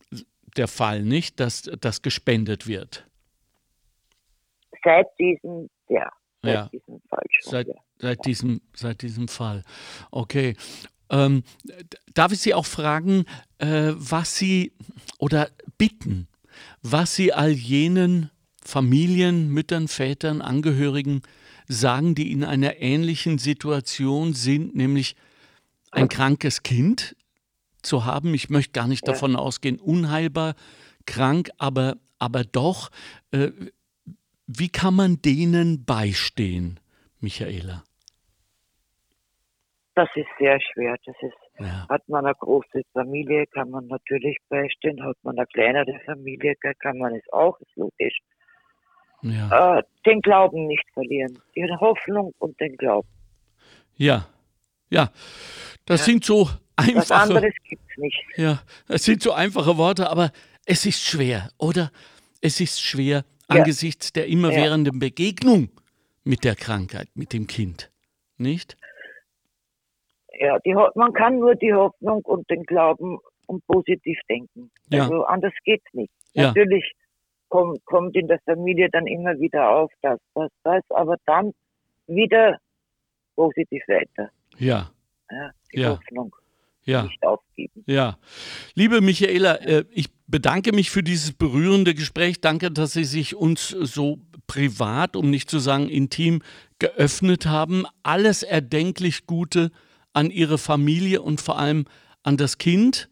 [0.57, 3.05] der Fall, nicht, dass das gespendet wird.
[4.83, 6.69] Seit diesem, ja, seit ja.
[6.71, 7.51] diesem Fall schon.
[7.51, 7.73] Seit, ja.
[7.99, 9.63] seit, diesem, seit diesem Fall.
[10.11, 10.55] Okay.
[11.09, 11.43] Ähm,
[12.13, 13.25] darf ich Sie auch fragen,
[13.57, 14.73] äh, was Sie
[15.19, 16.27] oder bitten,
[16.81, 18.31] was Sie all jenen
[18.63, 21.21] Familien, Müttern, Vätern, Angehörigen
[21.67, 25.15] sagen, die in einer ähnlichen Situation sind, nämlich
[25.91, 27.15] ein krankes Kind
[27.81, 28.33] zu haben.
[28.33, 29.13] Ich möchte gar nicht ja.
[29.13, 30.55] davon ausgehen, unheilbar
[31.05, 32.89] krank, aber, aber doch.
[33.31, 33.51] Äh,
[34.57, 36.79] wie kann man denen beistehen,
[37.19, 37.83] Michaela?
[39.95, 40.95] Das ist sehr schwer.
[41.05, 41.85] Das ist, ja.
[41.89, 45.03] Hat man eine große Familie, kann man natürlich beistehen.
[45.03, 48.19] Hat man eine kleinere Familie, kann man es auch, ist logisch.
[49.21, 49.77] Ja.
[49.77, 51.37] Äh, den Glauben nicht verlieren.
[51.55, 53.07] Die Hoffnung und den Glauben.
[53.95, 54.27] Ja,
[54.89, 55.11] ja.
[55.85, 56.05] Das ja.
[56.05, 56.97] sind so einfache.
[56.97, 58.25] Was anderes gibt es nicht.
[58.35, 60.31] Ja, das sind so einfache Worte, aber
[60.65, 61.91] es ist schwer, oder?
[62.41, 63.23] Es ist schwer.
[63.51, 65.69] Angesichts der immerwährenden Begegnung
[66.23, 67.91] mit der Krankheit, mit dem Kind.
[68.37, 68.77] Nicht?
[70.39, 74.71] Ja, die, man kann nur die Hoffnung und den Glauben und positiv denken.
[74.89, 75.03] Ja.
[75.03, 76.13] Also anders geht es nicht.
[76.33, 76.93] Natürlich
[77.49, 81.53] kommt, kommt in der Familie dann immer wieder auf, das, das, das, aber dann
[82.07, 82.57] wieder
[83.35, 84.31] positiv weiter.
[84.57, 84.89] Ja.
[85.29, 85.89] ja die ja.
[85.89, 86.35] Hoffnung.
[86.85, 87.03] Ja.
[87.03, 87.83] Nicht aufgeben.
[87.85, 88.17] Ja.
[88.73, 92.41] Liebe Michaela, äh, ich bedanke mich für dieses berührende Gespräch.
[92.41, 96.41] Danke, dass Sie sich uns so privat, um nicht zu sagen intim,
[96.79, 97.85] geöffnet haben.
[98.03, 99.71] Alles erdenklich Gute
[100.13, 101.85] an Ihre Familie und vor allem
[102.23, 103.09] an das Kind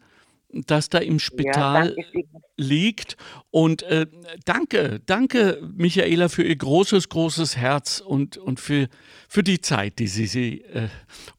[0.52, 2.22] das da im Spital ja,
[2.56, 3.16] liegt.
[3.50, 4.06] Und äh,
[4.44, 8.88] danke, danke, Michaela, für Ihr großes, großes Herz und, und für,
[9.28, 10.88] für die Zeit, die Sie, Sie äh,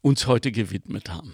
[0.02, 1.34] uns heute gewidmet haben.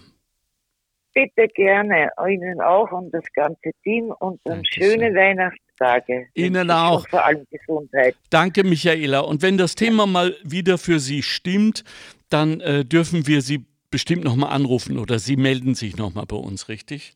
[1.17, 6.27] Bitte gerne, Ihnen auch und das ganze Team und dann schöne Weihnachtstage.
[6.35, 6.99] Ihnen auch.
[6.99, 8.15] Und vor allem Gesundheit.
[8.29, 9.21] Danke, Michaela.
[9.21, 11.83] Und wenn das Thema mal wieder für Sie stimmt,
[12.29, 16.69] dann äh, dürfen wir Sie bestimmt nochmal anrufen oder Sie melden sich nochmal bei uns,
[16.69, 17.15] richtig?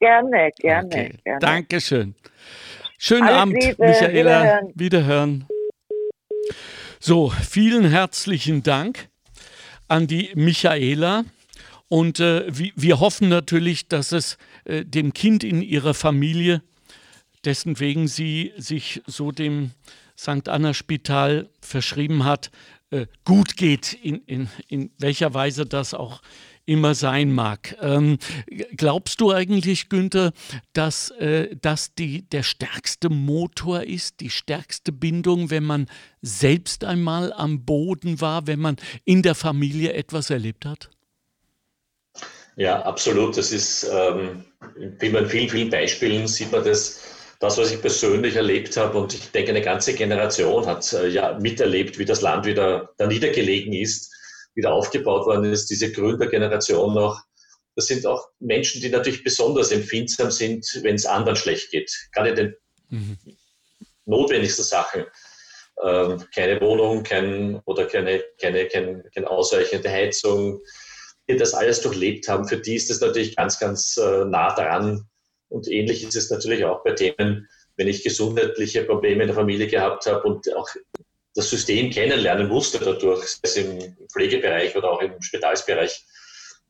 [0.00, 1.14] Gerne, gerne, okay.
[1.22, 1.38] gerne.
[1.38, 2.16] Dankeschön.
[2.98, 3.86] Schönen Alles Abend, Liebe.
[3.86, 4.42] Michaela.
[4.42, 4.72] Wiederhören.
[4.74, 5.46] Wiederhören.
[6.98, 9.08] So, vielen herzlichen Dank
[9.86, 11.22] an die Michaela.
[11.90, 16.62] Und äh, wir hoffen natürlich, dass es äh, dem Kind in ihrer Familie,
[17.44, 19.72] dessen wegen sie sich so dem
[20.16, 20.48] St.
[20.48, 22.52] Anna Spital verschrieben hat,
[22.90, 26.22] äh, gut geht, in, in, in welcher Weise das auch
[26.64, 27.76] immer sein mag.
[27.80, 28.18] Ähm,
[28.76, 30.32] glaubst du eigentlich, Günther,
[30.72, 35.88] dass äh, das der stärkste Motor ist, die stärkste Bindung, wenn man
[36.22, 40.88] selbst einmal am Boden war, wenn man in der Familie etwas erlebt hat?
[42.56, 43.36] Ja, absolut.
[43.36, 44.44] Das ist, ähm,
[44.98, 47.00] wie man in vielen, vielen Beispielen sieht man das,
[47.38, 51.38] das, was ich persönlich erlebt habe, und ich denke, eine ganze Generation hat äh, ja
[51.38, 54.10] miterlebt, wie das Land wieder da niedergelegen ist
[54.54, 57.22] wieder aufgebaut worden ist, diese Gründergeneration noch.
[57.76, 61.90] Das sind auch Menschen, die natürlich besonders empfindsam sind, wenn es anderen schlecht geht.
[62.12, 62.56] Gerade den
[62.88, 63.16] mhm.
[64.04, 65.04] notwendigsten Sachen.
[65.82, 70.60] Ähm, keine Wohnung, kein, oder keine, keine, keine, keine ausreichende Heizung,
[71.36, 75.06] das alles durchlebt haben, für die ist das natürlich ganz, ganz äh, nah dran.
[75.48, 79.66] Und ähnlich ist es natürlich auch bei Themen, wenn ich gesundheitliche Probleme in der Familie
[79.66, 80.68] gehabt habe und auch
[81.34, 86.04] das System kennenlernen musste dadurch, sei es im Pflegebereich oder auch im Spitalsbereich,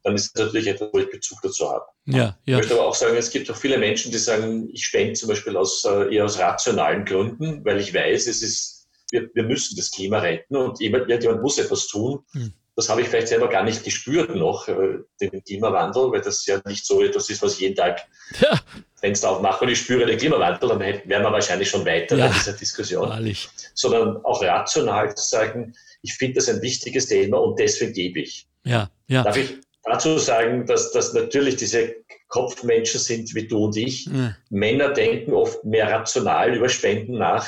[0.03, 1.85] dann ist das natürlich etwas, wo ich Bezug dazu habe.
[2.07, 2.37] Ja, ja.
[2.45, 5.29] Ich möchte aber auch sagen, es gibt auch viele Menschen, die sagen, ich spende zum
[5.29, 9.77] Beispiel aus, äh, eher aus rationalen Gründen, weil ich weiß, es ist, wir, wir müssen
[9.77, 12.25] das Klima retten und jemand, jemand muss etwas tun.
[12.33, 12.53] Hm.
[12.81, 16.59] Das habe ich vielleicht selber gar nicht gespürt noch, äh, den Klimawandel, weil das ja
[16.65, 18.01] nicht so etwas ist, was jeden Tag
[18.41, 18.59] ja.
[18.99, 22.33] Fenster aufmache und ich spüre den Klimawandel, dann wären wir wahrscheinlich schon weiter ja, in
[22.33, 23.07] dieser Diskussion.
[23.07, 23.51] Wahrlich.
[23.75, 28.49] Sondern auch rational zu sagen, ich finde das ein wichtiges Thema und deswegen gebe ich.
[28.65, 29.25] Ja, ja.
[29.25, 31.97] Darf ich dazu sagen, dass das natürlich diese
[32.29, 34.07] Kopfmenschen sind wie du und ich.
[34.07, 34.35] Ja.
[34.49, 37.47] Männer denken oft mehr rational über Spenden nach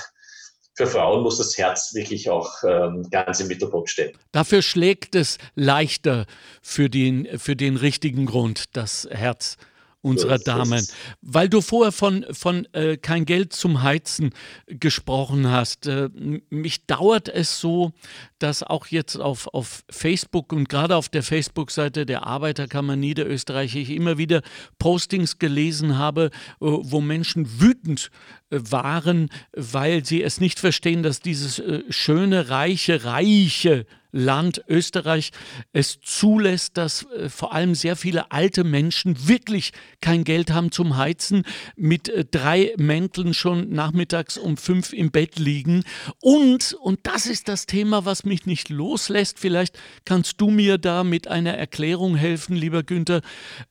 [0.75, 4.13] für Frauen muss das Herz wirklich auch ähm, ganz im Mittelpunkt stehen.
[4.33, 6.27] Dafür schlägt es leichter
[6.63, 9.59] für den, für den richtigen Grund, das Herz
[10.03, 10.87] unserer so Damen.
[11.23, 14.31] Weil du vorher von, von äh, kein Geld zum Heizen
[14.67, 15.87] gesprochen hast.
[15.87, 16.09] Äh,
[16.51, 17.93] mich dauert es so,
[18.39, 23.91] dass auch jetzt auf, auf Facebook und gerade auf der Facebook-Seite der Arbeiterkammer Niederösterreich ich
[23.91, 24.43] immer wieder
[24.79, 26.31] Postings gelesen habe, äh,
[26.61, 28.11] wo Menschen wütend
[28.53, 35.33] waren, weil sie es nicht verstehen, dass dieses äh, schöne, reiche, reiche Land Österreich
[35.73, 40.99] es zulässt, dass äh, vor allem sehr viele alte Menschen wirklich kein Geld haben zum
[40.99, 41.45] Heizen,
[41.77, 45.83] mit äh, drei Mänteln schon nachmittags um fünf im Bett liegen.
[46.21, 51.05] Und, und das ist das Thema, was mich nicht loslässt, vielleicht kannst du mir da
[51.05, 53.23] mit einer Erklärung helfen, lieber Günther,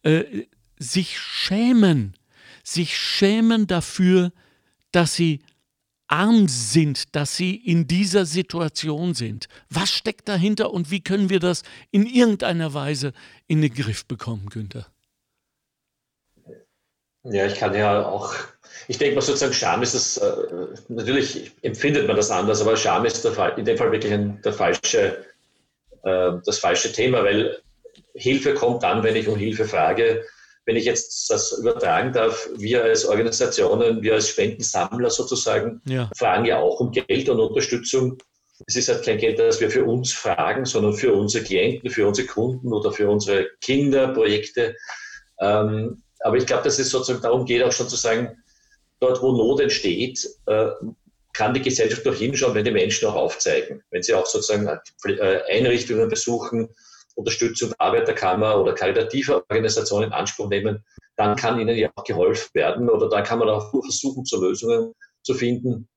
[0.01, 0.23] äh,
[0.79, 2.15] sich schämen,
[2.63, 4.31] sich schämen dafür,
[4.91, 5.41] dass sie
[6.07, 9.47] arm sind, dass sie in dieser Situation sind.
[9.69, 13.13] Was steckt dahinter und wie können wir das in irgendeiner Weise
[13.47, 14.87] in den Griff bekommen, Günther?
[17.23, 18.33] Ja, ich kann ja auch,
[18.87, 23.05] ich denke mal sozusagen, Scham ist das, äh, natürlich empfindet man das anders, aber Scham
[23.05, 25.25] ist der, in dem Fall wirklich ein, der falsche,
[26.03, 27.61] äh, das falsche Thema, weil
[28.15, 30.25] Hilfe kommt dann, wenn ich um Hilfe frage
[30.71, 36.09] wenn ich jetzt das übertragen darf, wir als Organisationen, wir als Spendensammler sozusagen, ja.
[36.15, 38.17] fragen ja auch um Geld und Unterstützung.
[38.67, 42.07] Es ist halt kein Geld, das wir für uns fragen, sondern für unsere Klienten, für
[42.07, 44.77] unsere Kunden oder für unsere Kinderprojekte.
[45.41, 48.41] Ähm, aber ich glaube, dass es sozusagen darum geht, auch schon zu sagen,
[49.01, 50.67] dort, wo Not entsteht, äh,
[51.33, 53.83] kann die Gesellschaft doch hinschauen, wenn die Menschen auch aufzeigen.
[53.89, 54.69] Wenn sie auch sozusagen
[55.03, 56.69] äh, Einrichtungen besuchen,
[57.21, 60.83] Unterstützung Arbeiterkammer oder karitative Organisationen in Anspruch nehmen,
[61.15, 64.93] dann kann ihnen ja auch geholfen werden oder dann kann man auch versuchen, zu Lösungen
[65.23, 65.87] zu finden.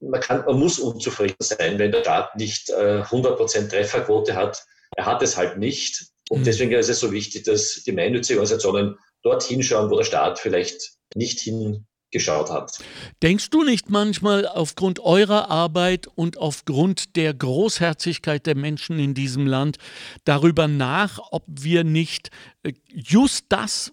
[0.00, 4.64] Man, kann, man muss unzufrieden sein, wenn der Staat nicht äh, 100% Trefferquote hat.
[4.96, 6.06] Er hat es halt nicht.
[6.30, 6.44] Und mhm.
[6.44, 10.92] deswegen ist es so wichtig, dass die gemeinnützigen Organisationen dort hinschauen, wo der Staat vielleicht
[11.14, 12.78] nicht hin geschaut hat.
[13.22, 19.46] Denkst du nicht manchmal aufgrund eurer Arbeit und aufgrund der Großherzigkeit der Menschen in diesem
[19.46, 19.78] Land
[20.24, 22.30] darüber nach, ob wir nicht
[22.62, 23.92] äh, just das,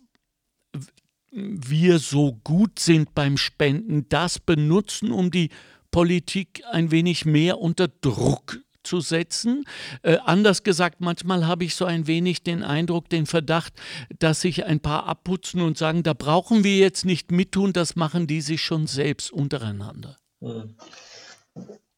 [1.31, 5.49] wir so gut sind beim Spenden, das benutzen, um die
[5.91, 9.65] Politik ein wenig mehr unter Druck zu setzen.
[10.01, 13.73] Äh, anders gesagt, manchmal habe ich so ein wenig den Eindruck, den Verdacht,
[14.17, 18.25] dass sich ein paar abputzen und sagen, da brauchen wir jetzt nicht mittun, das machen
[18.25, 20.17] die sich schon selbst untereinander.
[20.41, 20.75] Hm.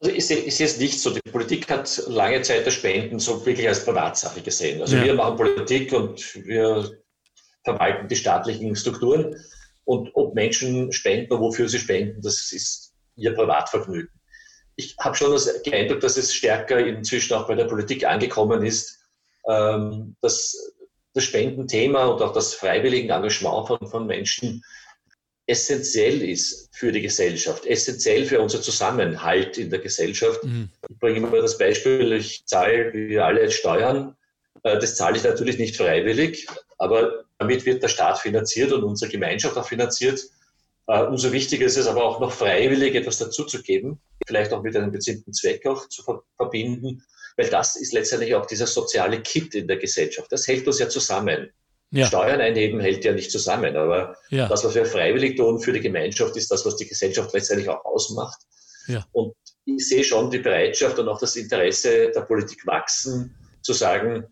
[0.02, 1.10] Also ich sehe, ich sehe, es nicht so.
[1.10, 4.82] Die Politik hat lange Zeit das Spenden so wirklich als Privatsache gesehen.
[4.82, 5.04] Also ja.
[5.04, 6.90] wir machen Politik und wir
[7.66, 9.36] verwalten die staatlichen Strukturen.
[9.84, 14.19] Und ob Menschen spenden oder wofür sie spenden, das ist ihr Privatvergnügen
[14.80, 19.02] ich habe schon das Eindruck, dass es stärker inzwischen auch bei der Politik angekommen ist,
[19.46, 20.74] ähm, dass
[21.14, 24.64] das Spendenthema und auch das freiwillige Engagement von, von Menschen
[25.48, 30.46] essentiell ist für die Gesellschaft, essentiell für unser Zusammenhalt in der Gesellschaft.
[30.46, 30.70] Mhm.
[30.88, 34.16] Ich bringe immer das Beispiel, ich zahle wie alle Steuern.
[34.64, 39.12] Äh, das zahle ich natürlich nicht freiwillig, aber damit wird der Staat finanziert und unsere
[39.12, 40.22] Gemeinschaft auch finanziert.
[40.90, 44.92] Uh, umso wichtiger ist es aber auch noch freiwillig etwas dazuzugeben, vielleicht auch mit einem
[44.92, 47.04] bestimmten Zweck auch zu ver verbinden,
[47.38, 50.32] weil das ist letztendlich auch dieser soziale Kit in der Gesellschaft.
[50.32, 51.52] Das hält uns ja zusammen.
[51.92, 52.08] Ja.
[52.08, 54.48] Steuern einheben hält ja nicht zusammen, aber ja.
[54.48, 57.86] das, was wir freiwillig tun für die Gemeinschaft, ist das, was die Gesellschaft letztendlich auch
[57.86, 58.40] ausmacht.
[58.88, 59.06] Ja.
[59.12, 64.26] Und ich sehe schon die Bereitschaft und auch das Interesse der Politik wachsen, zu sagen,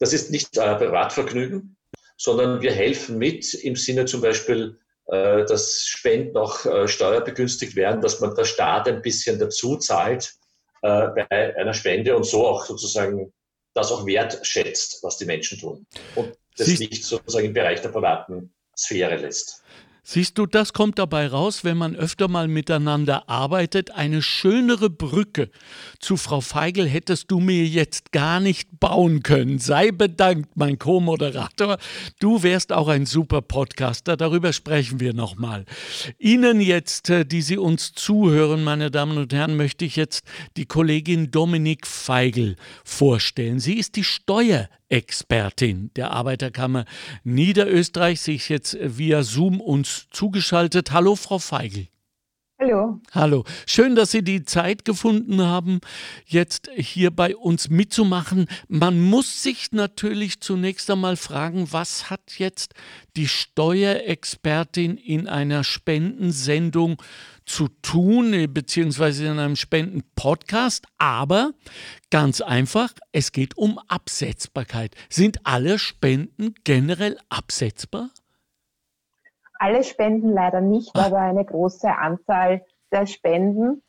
[0.00, 1.76] das ist nicht äh, Privatvergnügen,
[2.16, 8.00] sondern wir helfen mit im Sinne zum Beispiel äh, dass Spenden auch äh, steuerbegünstigt werden,
[8.00, 10.34] dass man der Staat ein bisschen dazu zahlt
[10.82, 13.32] äh, bei einer Spende und so auch sozusagen
[13.74, 18.52] das auch wertschätzt, was die Menschen tun und das nicht sozusagen im Bereich der privaten
[18.76, 19.59] Sphäre lässt.
[20.02, 23.90] Siehst du, das kommt dabei raus, wenn man öfter mal miteinander arbeitet.
[23.90, 25.50] Eine schönere Brücke
[25.98, 29.58] zu Frau Feigl hättest du mir jetzt gar nicht bauen können.
[29.58, 31.78] Sei bedankt, mein Co-Moderator.
[32.18, 34.16] Du wärst auch ein super Podcaster.
[34.16, 35.64] Darüber sprechen wir nochmal.
[36.18, 40.24] Ihnen jetzt, äh, die Sie uns zuhören, meine Damen und Herren, möchte ich jetzt
[40.56, 43.60] die Kollegin Dominik Feigl vorstellen.
[43.60, 46.84] Sie ist die Steuer Expertin der Arbeiterkammer
[47.24, 50.92] Niederösterreich, sich jetzt via Zoom uns zugeschaltet.
[50.92, 51.88] Hallo, Frau Feigl.
[52.62, 53.00] Hallo.
[53.12, 53.44] Hallo.
[53.64, 55.80] Schön, dass Sie die Zeit gefunden haben,
[56.26, 58.48] jetzt hier bei uns mitzumachen.
[58.68, 62.74] Man muss sich natürlich zunächst einmal fragen, was hat jetzt
[63.16, 67.02] die Steuerexpertin in einer Spendensendung
[67.46, 70.84] zu tun, äh, beziehungsweise in einem Spenden-Podcast.
[70.98, 71.52] Aber
[72.10, 74.94] ganz einfach, es geht um Absetzbarkeit.
[75.08, 78.10] Sind alle Spenden generell absetzbar?
[79.62, 81.06] Alle Spenden leider nicht, ah.
[81.06, 83.82] aber eine große Anzahl der Spenden.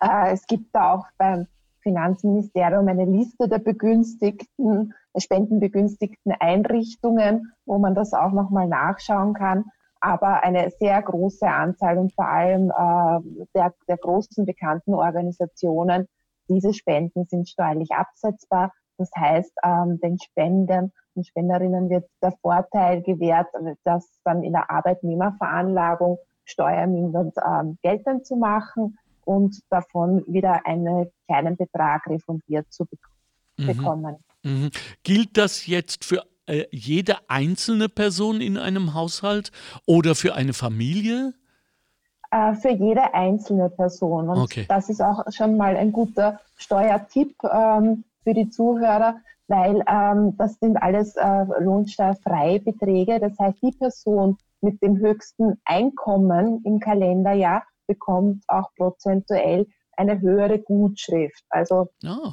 [0.00, 1.46] Äh, es gibt da auch beim
[1.80, 9.64] Finanzministerium eine Liste der begünstigten, der spendenbegünstigten Einrichtungen, wo man das auch nochmal nachschauen kann.
[10.02, 16.08] aber eine sehr große Anzahl und vor allem äh, der, der großen bekannten Organisationen,
[16.48, 18.72] diese Spenden sind steuerlich absetzbar.
[18.96, 23.48] Das heißt, ähm, den Spendern und Spenderinnen wird der Vorteil gewährt,
[23.84, 31.56] das dann in der Arbeitnehmerveranlagung steuermindernd ähm, geltend zu machen und davon wieder einen kleinen
[31.56, 32.96] Betrag refundiert zu be
[33.56, 33.66] mhm.
[33.66, 34.16] bekommen.
[34.42, 34.70] Mhm.
[35.02, 39.52] Gilt das jetzt für äh, jede einzelne Person in einem Haushalt
[39.86, 41.34] oder für eine Familie?
[42.30, 44.28] Äh, für jede einzelne Person.
[44.28, 44.64] Und okay.
[44.68, 49.16] das ist auch schon mal ein guter Steuertipp ähm, für die Zuhörer,
[49.50, 53.18] weil ähm, das sind alles äh, lohnsteuerfreie Beträge.
[53.18, 60.60] Das heißt, die Person mit dem höchsten Einkommen im Kalenderjahr bekommt auch prozentuell eine höhere
[60.60, 61.44] Gutschrift.
[61.50, 62.32] Also oh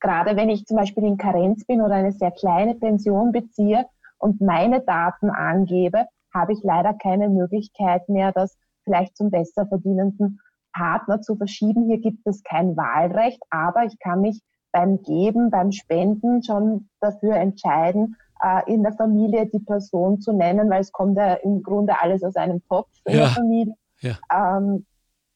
[0.00, 3.86] gerade wenn ich zum Beispiel in Karenz bin oder eine sehr kleine Pension beziehe
[4.18, 10.40] und meine Daten angebe, habe ich leider keine Möglichkeit mehr, das vielleicht zum besser verdienenden
[10.72, 11.86] Partner zu verschieben.
[11.86, 14.40] Hier gibt es kein Wahlrecht, aber ich kann mich
[14.72, 20.68] beim Geben, beim Spenden schon dafür entscheiden, äh, in der Familie die Person zu nennen,
[20.70, 23.20] weil es kommt ja im Grunde alles aus einem Topf in ja.
[23.20, 23.74] der Familie.
[24.00, 24.18] Ja.
[24.32, 24.86] Ähm,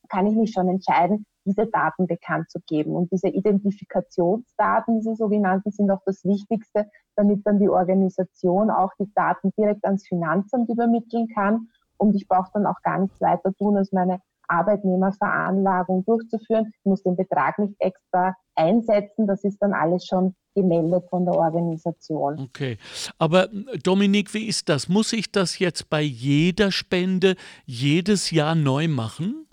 [0.08, 2.94] kann ich mich schon entscheiden, diese Daten bekannt zu geben.
[2.94, 9.10] Und diese Identifikationsdaten, diese sogenannten, sind auch das Wichtigste, damit dann die Organisation auch die
[9.14, 11.68] Daten direkt ans Finanzamt übermitteln kann.
[11.98, 16.72] Und ich brauche dann auch gar nichts weiter tun, als meine Arbeitnehmerveranlagung durchzuführen.
[16.78, 19.26] Ich muss den Betrag nicht extra einsetzen.
[19.26, 22.40] Das ist dann alles schon gemeldet von der Organisation.
[22.40, 22.78] Okay.
[23.18, 23.48] Aber
[23.82, 24.88] Dominik, wie ist das?
[24.88, 29.46] Muss ich das jetzt bei jeder Spende jedes Jahr neu machen?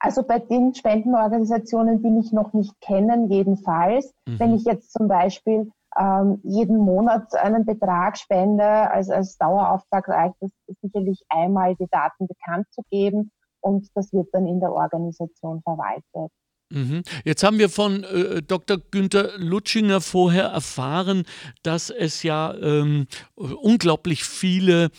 [0.00, 4.14] Also bei den Spendenorganisationen, die mich noch nicht kennen, jedenfalls.
[4.26, 4.40] Mhm.
[4.40, 10.36] Wenn ich jetzt zum Beispiel ähm, jeden Monat einen Betrag spende, als, als Dauerauftrag reicht
[10.40, 13.30] es sicherlich einmal, die Daten bekannt zu geben
[13.60, 16.32] und das wird dann in der Organisation verwaltet.
[16.70, 17.02] Mhm.
[17.24, 18.78] Jetzt haben wir von äh, Dr.
[18.78, 21.24] Günther Lutschinger vorher erfahren,
[21.62, 24.90] dass es ja ähm, unglaublich viele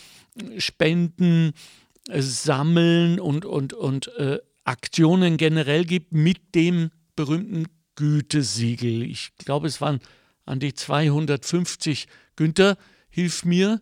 [0.58, 1.52] Spenden
[2.08, 9.02] äh, sammeln und, und, und äh, Aktionen generell gibt mit dem berühmten Gütesiegel.
[9.02, 10.00] Ich glaube, es waren
[10.44, 12.06] an die 250.
[12.36, 12.76] Günther,
[13.08, 13.80] hilf mir.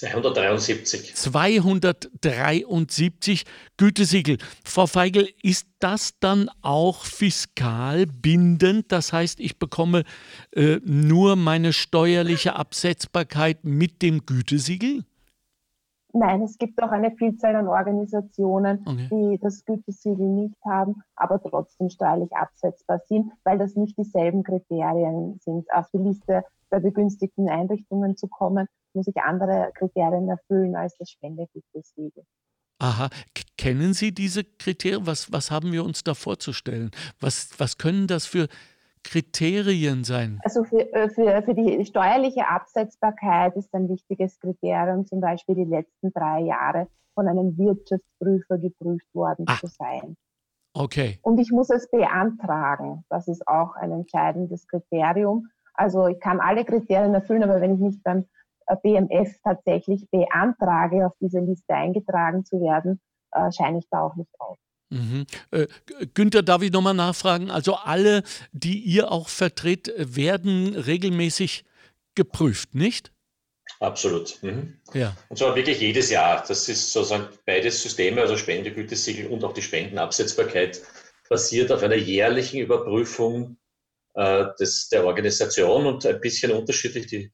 [0.00, 1.14] 273.
[1.14, 3.44] 273
[3.76, 4.38] Gütesiegel.
[4.64, 8.90] Frau Feigl, ist das dann auch fiskal bindend?
[8.92, 10.04] Das heißt, ich bekomme
[10.52, 15.04] äh, nur meine steuerliche Absetzbarkeit mit dem Gütesiegel?
[16.12, 19.08] Nein, es gibt auch eine Vielzahl an Organisationen, okay.
[19.12, 25.38] die das Gütesiegel nicht haben, aber trotzdem steuerlich absetzbar sind, weil das nicht dieselben Kriterien
[25.44, 25.72] sind.
[25.72, 31.10] Auf die Liste der begünstigten Einrichtungen zu kommen, muss ich andere Kriterien erfüllen als das
[31.10, 32.24] Spendegütesiegel.
[32.78, 33.10] Aha,
[33.58, 35.06] kennen Sie diese Kriterien?
[35.06, 36.90] Was, was haben wir uns da vorzustellen?
[37.20, 38.48] Was, was können das für
[39.04, 40.40] Kriterien sein?
[40.44, 45.64] Also für, äh, für, für die steuerliche Absetzbarkeit ist ein wichtiges Kriterium zum Beispiel die
[45.64, 49.58] letzten drei Jahre von einem Wirtschaftsprüfer geprüft worden ah.
[49.58, 50.16] zu sein.
[50.72, 51.18] Okay.
[51.22, 53.04] Und ich muss es beantragen.
[53.10, 55.48] Das ist auch ein entscheidendes Kriterium.
[55.74, 58.26] Also ich kann alle Kriterien erfüllen, aber wenn ich nicht beim
[58.76, 63.00] BMF tatsächlich beantrage, auf diese Liste eingetragen zu werden,
[63.32, 64.58] äh, scheine ich da auch nicht auf.
[64.90, 65.26] Mhm.
[65.52, 65.66] Äh,
[66.14, 67.50] Günther, darf ich nochmal nachfragen?
[67.50, 71.64] Also alle, die ihr auch vertritt, werden regelmäßig
[72.14, 73.12] geprüft, nicht?
[73.78, 74.42] Absolut.
[74.42, 74.78] Mhm.
[74.92, 75.16] Ja.
[75.28, 76.44] Und zwar wirklich jedes Jahr.
[76.46, 80.82] Das ist sozusagen beides Systeme, also Spendegütesiegel und auch die Spendenabsetzbarkeit,
[81.28, 83.56] basiert auf einer jährlichen Überprüfung
[84.14, 87.06] äh, des, der Organisation und ein bisschen unterschiedlich.
[87.06, 87.32] Die,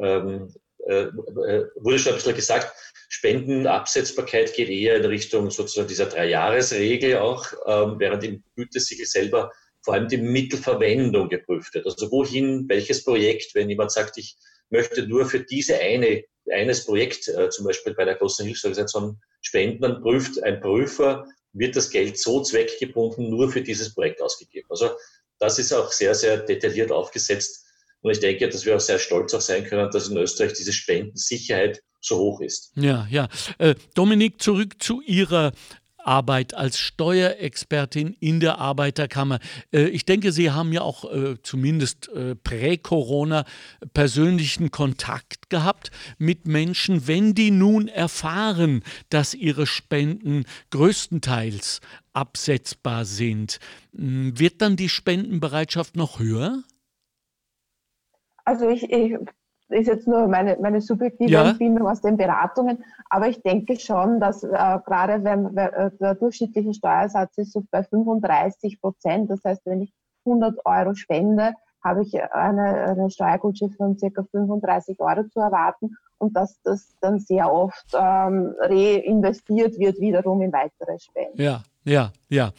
[0.00, 0.54] ähm,
[0.86, 2.72] äh, äh wurde schon ein bisschen gesagt,
[3.08, 9.94] Spendenabsetzbarkeit geht eher in Richtung sozusagen dieser Dreijahresregel auch, ähm, während im Gütesiegel selber vor
[9.94, 11.86] allem die Mittelverwendung geprüft wird.
[11.86, 14.36] Also wohin, welches Projekt, wenn jemand sagt, ich
[14.70, 19.82] möchte nur für diese eine, eines Projekt, äh, zum Beispiel bei der großen Hilfsorganisation spenden,
[19.82, 24.66] dann prüft ein Prüfer, wird das Geld so zweckgebunden nur für dieses Projekt ausgegeben.
[24.70, 24.90] Also
[25.38, 27.63] das ist auch sehr, sehr detailliert aufgesetzt.
[28.04, 30.74] Und ich denke, dass wir auch sehr stolz auch sein können, dass in Österreich diese
[30.74, 32.70] Spendensicherheit so hoch ist.
[32.76, 33.28] Ja, ja.
[33.56, 35.52] Äh, Dominik, zurück zu Ihrer
[35.96, 39.38] Arbeit als Steuerexpertin in der Arbeiterkammer.
[39.72, 42.10] Äh, ich denke, Sie haben ja auch äh, zumindest
[42.44, 43.46] prä-Corona
[43.94, 51.80] persönlichen Kontakt gehabt mit Menschen, wenn die nun erfahren, dass ihre Spenden größtenteils
[52.12, 53.60] absetzbar sind.
[53.92, 56.64] Wird dann die Spendenbereitschaft noch höher?
[58.44, 59.16] Also ich, ich
[59.68, 61.50] das ist jetzt nur meine, meine subjektive ja.
[61.50, 66.14] Empfindung aus den Beratungen, aber ich denke schon, dass äh, gerade wenn, wenn äh, der
[66.14, 69.92] durchschnittliche Steuersatz ist so bei 35 Prozent, das heißt, wenn ich
[70.26, 74.24] 100 Euro spende, habe ich eine, eine Steuergutschrift von ca.
[74.30, 80.52] 35 Euro zu erwarten und dass das dann sehr oft ähm, reinvestiert wird wiederum in
[80.52, 81.40] weitere Spenden.
[81.40, 82.52] Ja, ja, ja.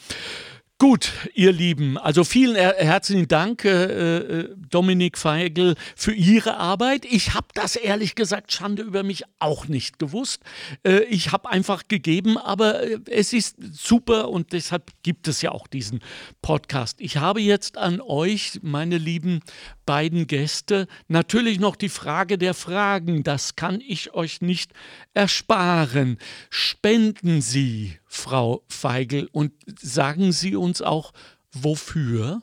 [0.87, 7.05] Gut, ihr Lieben, also vielen herzlichen Dank, äh, äh, Dominik Feigl, für Ihre Arbeit.
[7.05, 10.43] Ich habe das ehrlich gesagt, Schande über mich, auch nicht gewusst.
[10.83, 15.49] Äh, ich habe einfach gegeben, aber äh, es ist super und deshalb gibt es ja
[15.53, 16.01] auch diesen
[16.43, 17.01] Podcast.
[17.01, 19.39] Ich habe jetzt an euch, meine lieben
[19.87, 23.23] beiden Gäste, natürlich noch die Frage der Fragen.
[23.23, 24.71] Das kann ich euch nicht
[25.15, 26.19] ersparen.
[26.51, 29.29] Spenden Sie Frau Feigl.
[29.31, 31.11] Und sagen Sie uns auch,
[31.51, 32.41] wofür?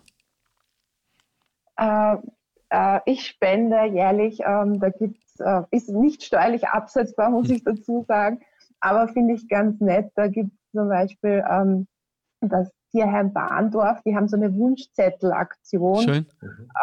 [1.76, 2.16] Äh,
[2.70, 8.04] äh, ich spende jährlich, ähm, da gibt's, äh, ist nicht steuerlich absetzbar, muss ich dazu
[8.06, 8.40] sagen,
[8.80, 10.10] aber finde ich ganz nett.
[10.14, 11.86] Da gibt es zum Beispiel ähm,
[12.40, 16.02] das Tierheim Bahndorf, die haben so eine Wunschzettelaktion.
[16.02, 16.26] Schön.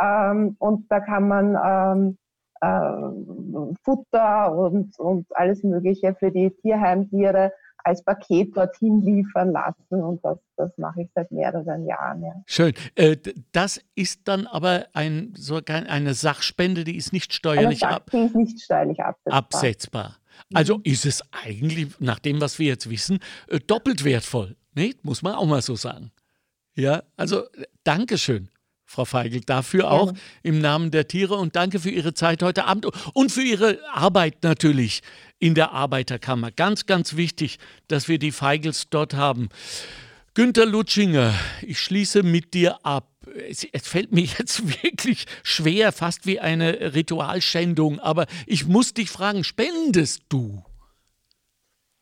[0.02, 2.18] Ähm, und da kann man ähm,
[2.62, 7.54] äh, Futter und, und alles Mögliche für die Tierheimtiere
[7.84, 12.24] als Paket dorthin liefern lassen und das, das mache ich seit mehreren Jahren.
[12.24, 12.34] Ja.
[12.46, 12.74] Schön.
[12.96, 13.18] Äh,
[13.52, 18.62] das ist dann aber ein, sogar eine Sachspende, die ist nicht steuerlich, ab ist nicht
[18.62, 19.38] steuerlich absetzbar.
[19.38, 20.16] absetzbar.
[20.54, 20.84] Also mhm.
[20.86, 24.56] ist es eigentlich, nach dem, was wir jetzt wissen, äh, doppelt wertvoll.
[24.76, 25.04] Nicht?
[25.04, 26.12] Muss man auch mal so sagen.
[26.76, 27.44] Ja, also
[27.84, 28.50] Dankeschön.
[28.90, 30.18] Frau Feigl, dafür auch ja.
[30.42, 34.42] im Namen der Tiere und danke für Ihre Zeit heute Abend und für Ihre Arbeit
[34.42, 35.04] natürlich
[35.38, 36.50] in der Arbeiterkammer.
[36.50, 39.50] Ganz, ganz wichtig, dass wir die Feigels dort haben.
[40.34, 43.08] Günter Lutschinger, ich schließe mit dir ab.
[43.48, 49.12] Es, es, fällt mir jetzt wirklich schwer, fast wie eine Ritualschändung, aber ich muss dich
[49.12, 50.64] fragen, spendest du?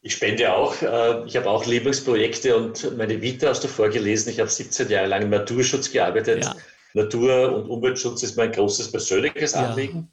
[0.01, 0.81] Ich spende auch.
[0.81, 4.31] Äh, ich habe auch Lieblingsprojekte und meine Vita hast du vorgelesen.
[4.31, 6.45] Ich habe 17 Jahre lang im Naturschutz gearbeitet.
[6.45, 6.55] Ja.
[6.93, 10.11] Natur- und Umweltschutz ist mein großes persönliches Anliegen.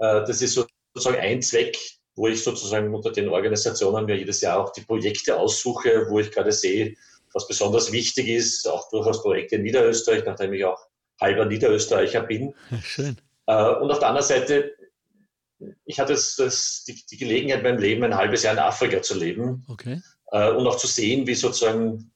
[0.00, 0.22] Ja.
[0.22, 1.76] Äh, das ist sozusagen ein Zweck,
[2.16, 6.30] wo ich sozusagen unter den Organisationen mir jedes Jahr auch die Projekte aussuche, wo ich
[6.30, 6.94] gerade sehe,
[7.32, 10.78] was besonders wichtig ist, auch durchaus Projekte in Niederösterreich, nachdem ich auch
[11.20, 12.54] halber Niederösterreicher bin.
[12.82, 13.16] Schön.
[13.46, 14.72] Äh, und auf der anderen Seite,
[15.84, 19.18] ich hatte das, das, die, die, Gelegenheit, mein Leben ein halbes Jahr in Afrika zu
[19.18, 20.00] leben okay.
[20.32, 22.10] Äh, und auch zu sehen, wie sozusagen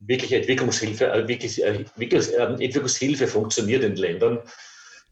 [0.00, 4.40] wirkliche Entwicklungshilfe, äh, wirklich, äh, äh, Entwicklungshilfe funktioniert in Ländern.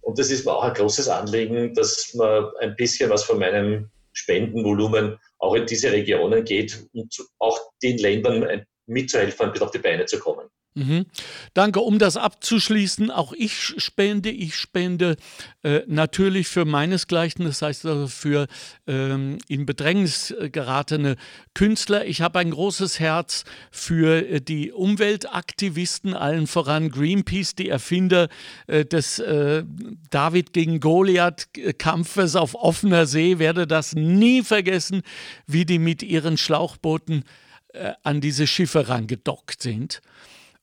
[0.00, 3.90] Und das ist mir auch ein großes Anliegen, dass man ein bisschen was von meinem
[4.12, 9.78] Spendenvolumen auch in diese Regionen geht und auch den Ländern mitzuhelfen, ein bisschen auf die
[9.78, 10.47] Beine zu kommen.
[10.78, 11.06] Mhm.
[11.54, 11.80] Danke.
[11.80, 14.30] Um das abzuschließen, auch ich spende.
[14.30, 15.16] Ich spende
[15.64, 18.46] äh, natürlich für meinesgleichen, das heißt also für
[18.86, 21.16] ähm, in Bedrängnis äh, geratene
[21.54, 22.06] Künstler.
[22.06, 28.28] Ich habe ein großes Herz für äh, die Umweltaktivisten, allen voran Greenpeace, die Erfinder
[28.68, 29.64] äh, des äh,
[30.10, 33.40] David gegen Goliath-Kampfes auf offener See.
[33.40, 35.02] Werde das nie vergessen,
[35.48, 37.24] wie die mit ihren Schlauchbooten
[37.72, 40.02] äh, an diese Schiffe rangedockt sind.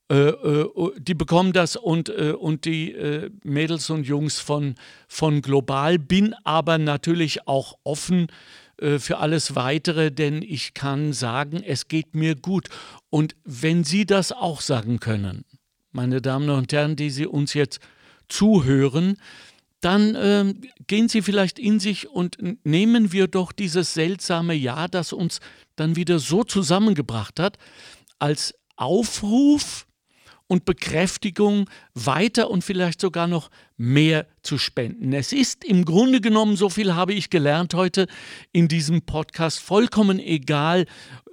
[0.08, 4.76] Äh, äh, die bekommen das und, äh, und die äh, Mädels und Jungs von,
[5.08, 8.28] von Global, bin aber natürlich auch offen
[8.78, 12.70] äh, für alles Weitere, denn ich kann sagen, es geht mir gut.
[13.10, 15.44] Und wenn Sie das auch sagen können,
[15.92, 17.80] meine Damen und Herren, die Sie uns jetzt
[18.30, 19.18] zuhören,
[19.82, 20.54] dann äh,
[20.86, 25.40] gehen Sie vielleicht in sich und nehmen wir doch dieses seltsame Jahr, das uns
[25.76, 27.58] dann wieder so zusammengebracht hat,
[28.20, 29.88] als Aufruf
[30.48, 35.14] und Bekräftigung weiter und vielleicht sogar noch mehr zu spenden.
[35.14, 38.08] Es ist im Grunde genommen, so viel habe ich gelernt heute
[38.52, 40.86] in diesem Podcast, vollkommen egal,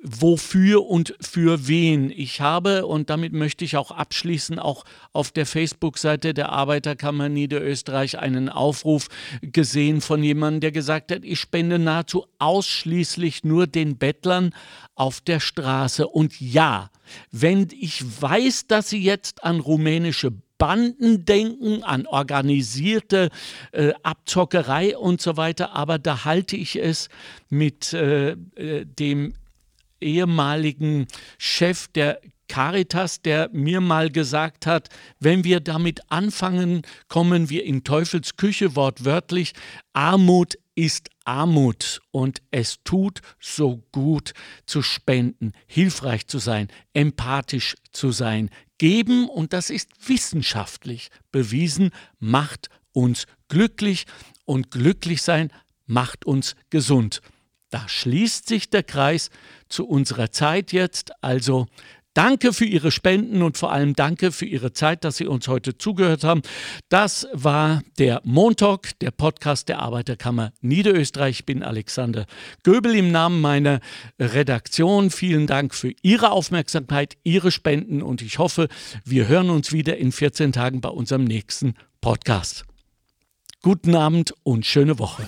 [0.03, 2.11] wofür und für wen.
[2.11, 8.19] Ich habe, und damit möchte ich auch abschließen, auch auf der Facebook-Seite der Arbeiterkammer Niederösterreich
[8.19, 9.07] einen Aufruf
[9.41, 14.53] gesehen von jemandem, der gesagt hat, ich spende nahezu ausschließlich nur den Bettlern
[14.97, 16.09] auf der Straße.
[16.09, 16.91] Und ja,
[17.31, 20.33] wenn ich weiß, dass sie jetzt an rumänische
[20.63, 23.31] Banden denken, an organisierte
[23.73, 27.09] äh, Abzockerei und so weiter, aber da halte ich es
[27.49, 29.35] mit äh, äh dem
[30.01, 34.89] ehemaligen Chef der Caritas, der mir mal gesagt hat,
[35.19, 39.55] wenn wir damit anfangen, kommen wir in Teufels Küche wortwörtlich.
[39.93, 44.33] Armut ist Armut und es tut so gut
[44.65, 48.49] zu spenden, hilfreich zu sein, empathisch zu sein.
[48.83, 54.07] Geben, und das ist wissenschaftlich bewiesen, macht uns glücklich
[54.45, 55.53] Und glücklich sein
[55.87, 57.21] macht uns gesund.
[57.71, 59.31] Da schließt sich der Kreis
[59.69, 61.13] zu unserer Zeit jetzt.
[61.23, 61.69] Also
[62.15, 65.79] Danke für Ihre Spenden und vor allem danke für Ihre Zeit, dass Sie uns heute
[65.79, 66.43] zugehört haben.
[66.91, 71.41] Das war der Montalk, der Podcast der Arbeiterkammer Niederösterreich.
[71.41, 72.27] Ich bin Alexander
[72.65, 73.81] Göbel im Namen meiner
[74.21, 75.11] Redaktion.
[75.11, 78.69] Vielen Dank für Ihre Aufmerksamkeit, Ihre Spenden und ich hoffe,
[79.07, 82.67] wir hören uns wieder in 14 Tagen bei unserem nächsten Podcast.
[83.63, 85.27] Guten Abend und schöne Woche.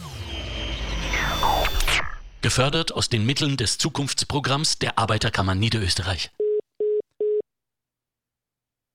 [2.42, 6.30] Gefördert aus den Mitteln des Zukunftsprogramms der Arbeiterkammer Niederösterreich.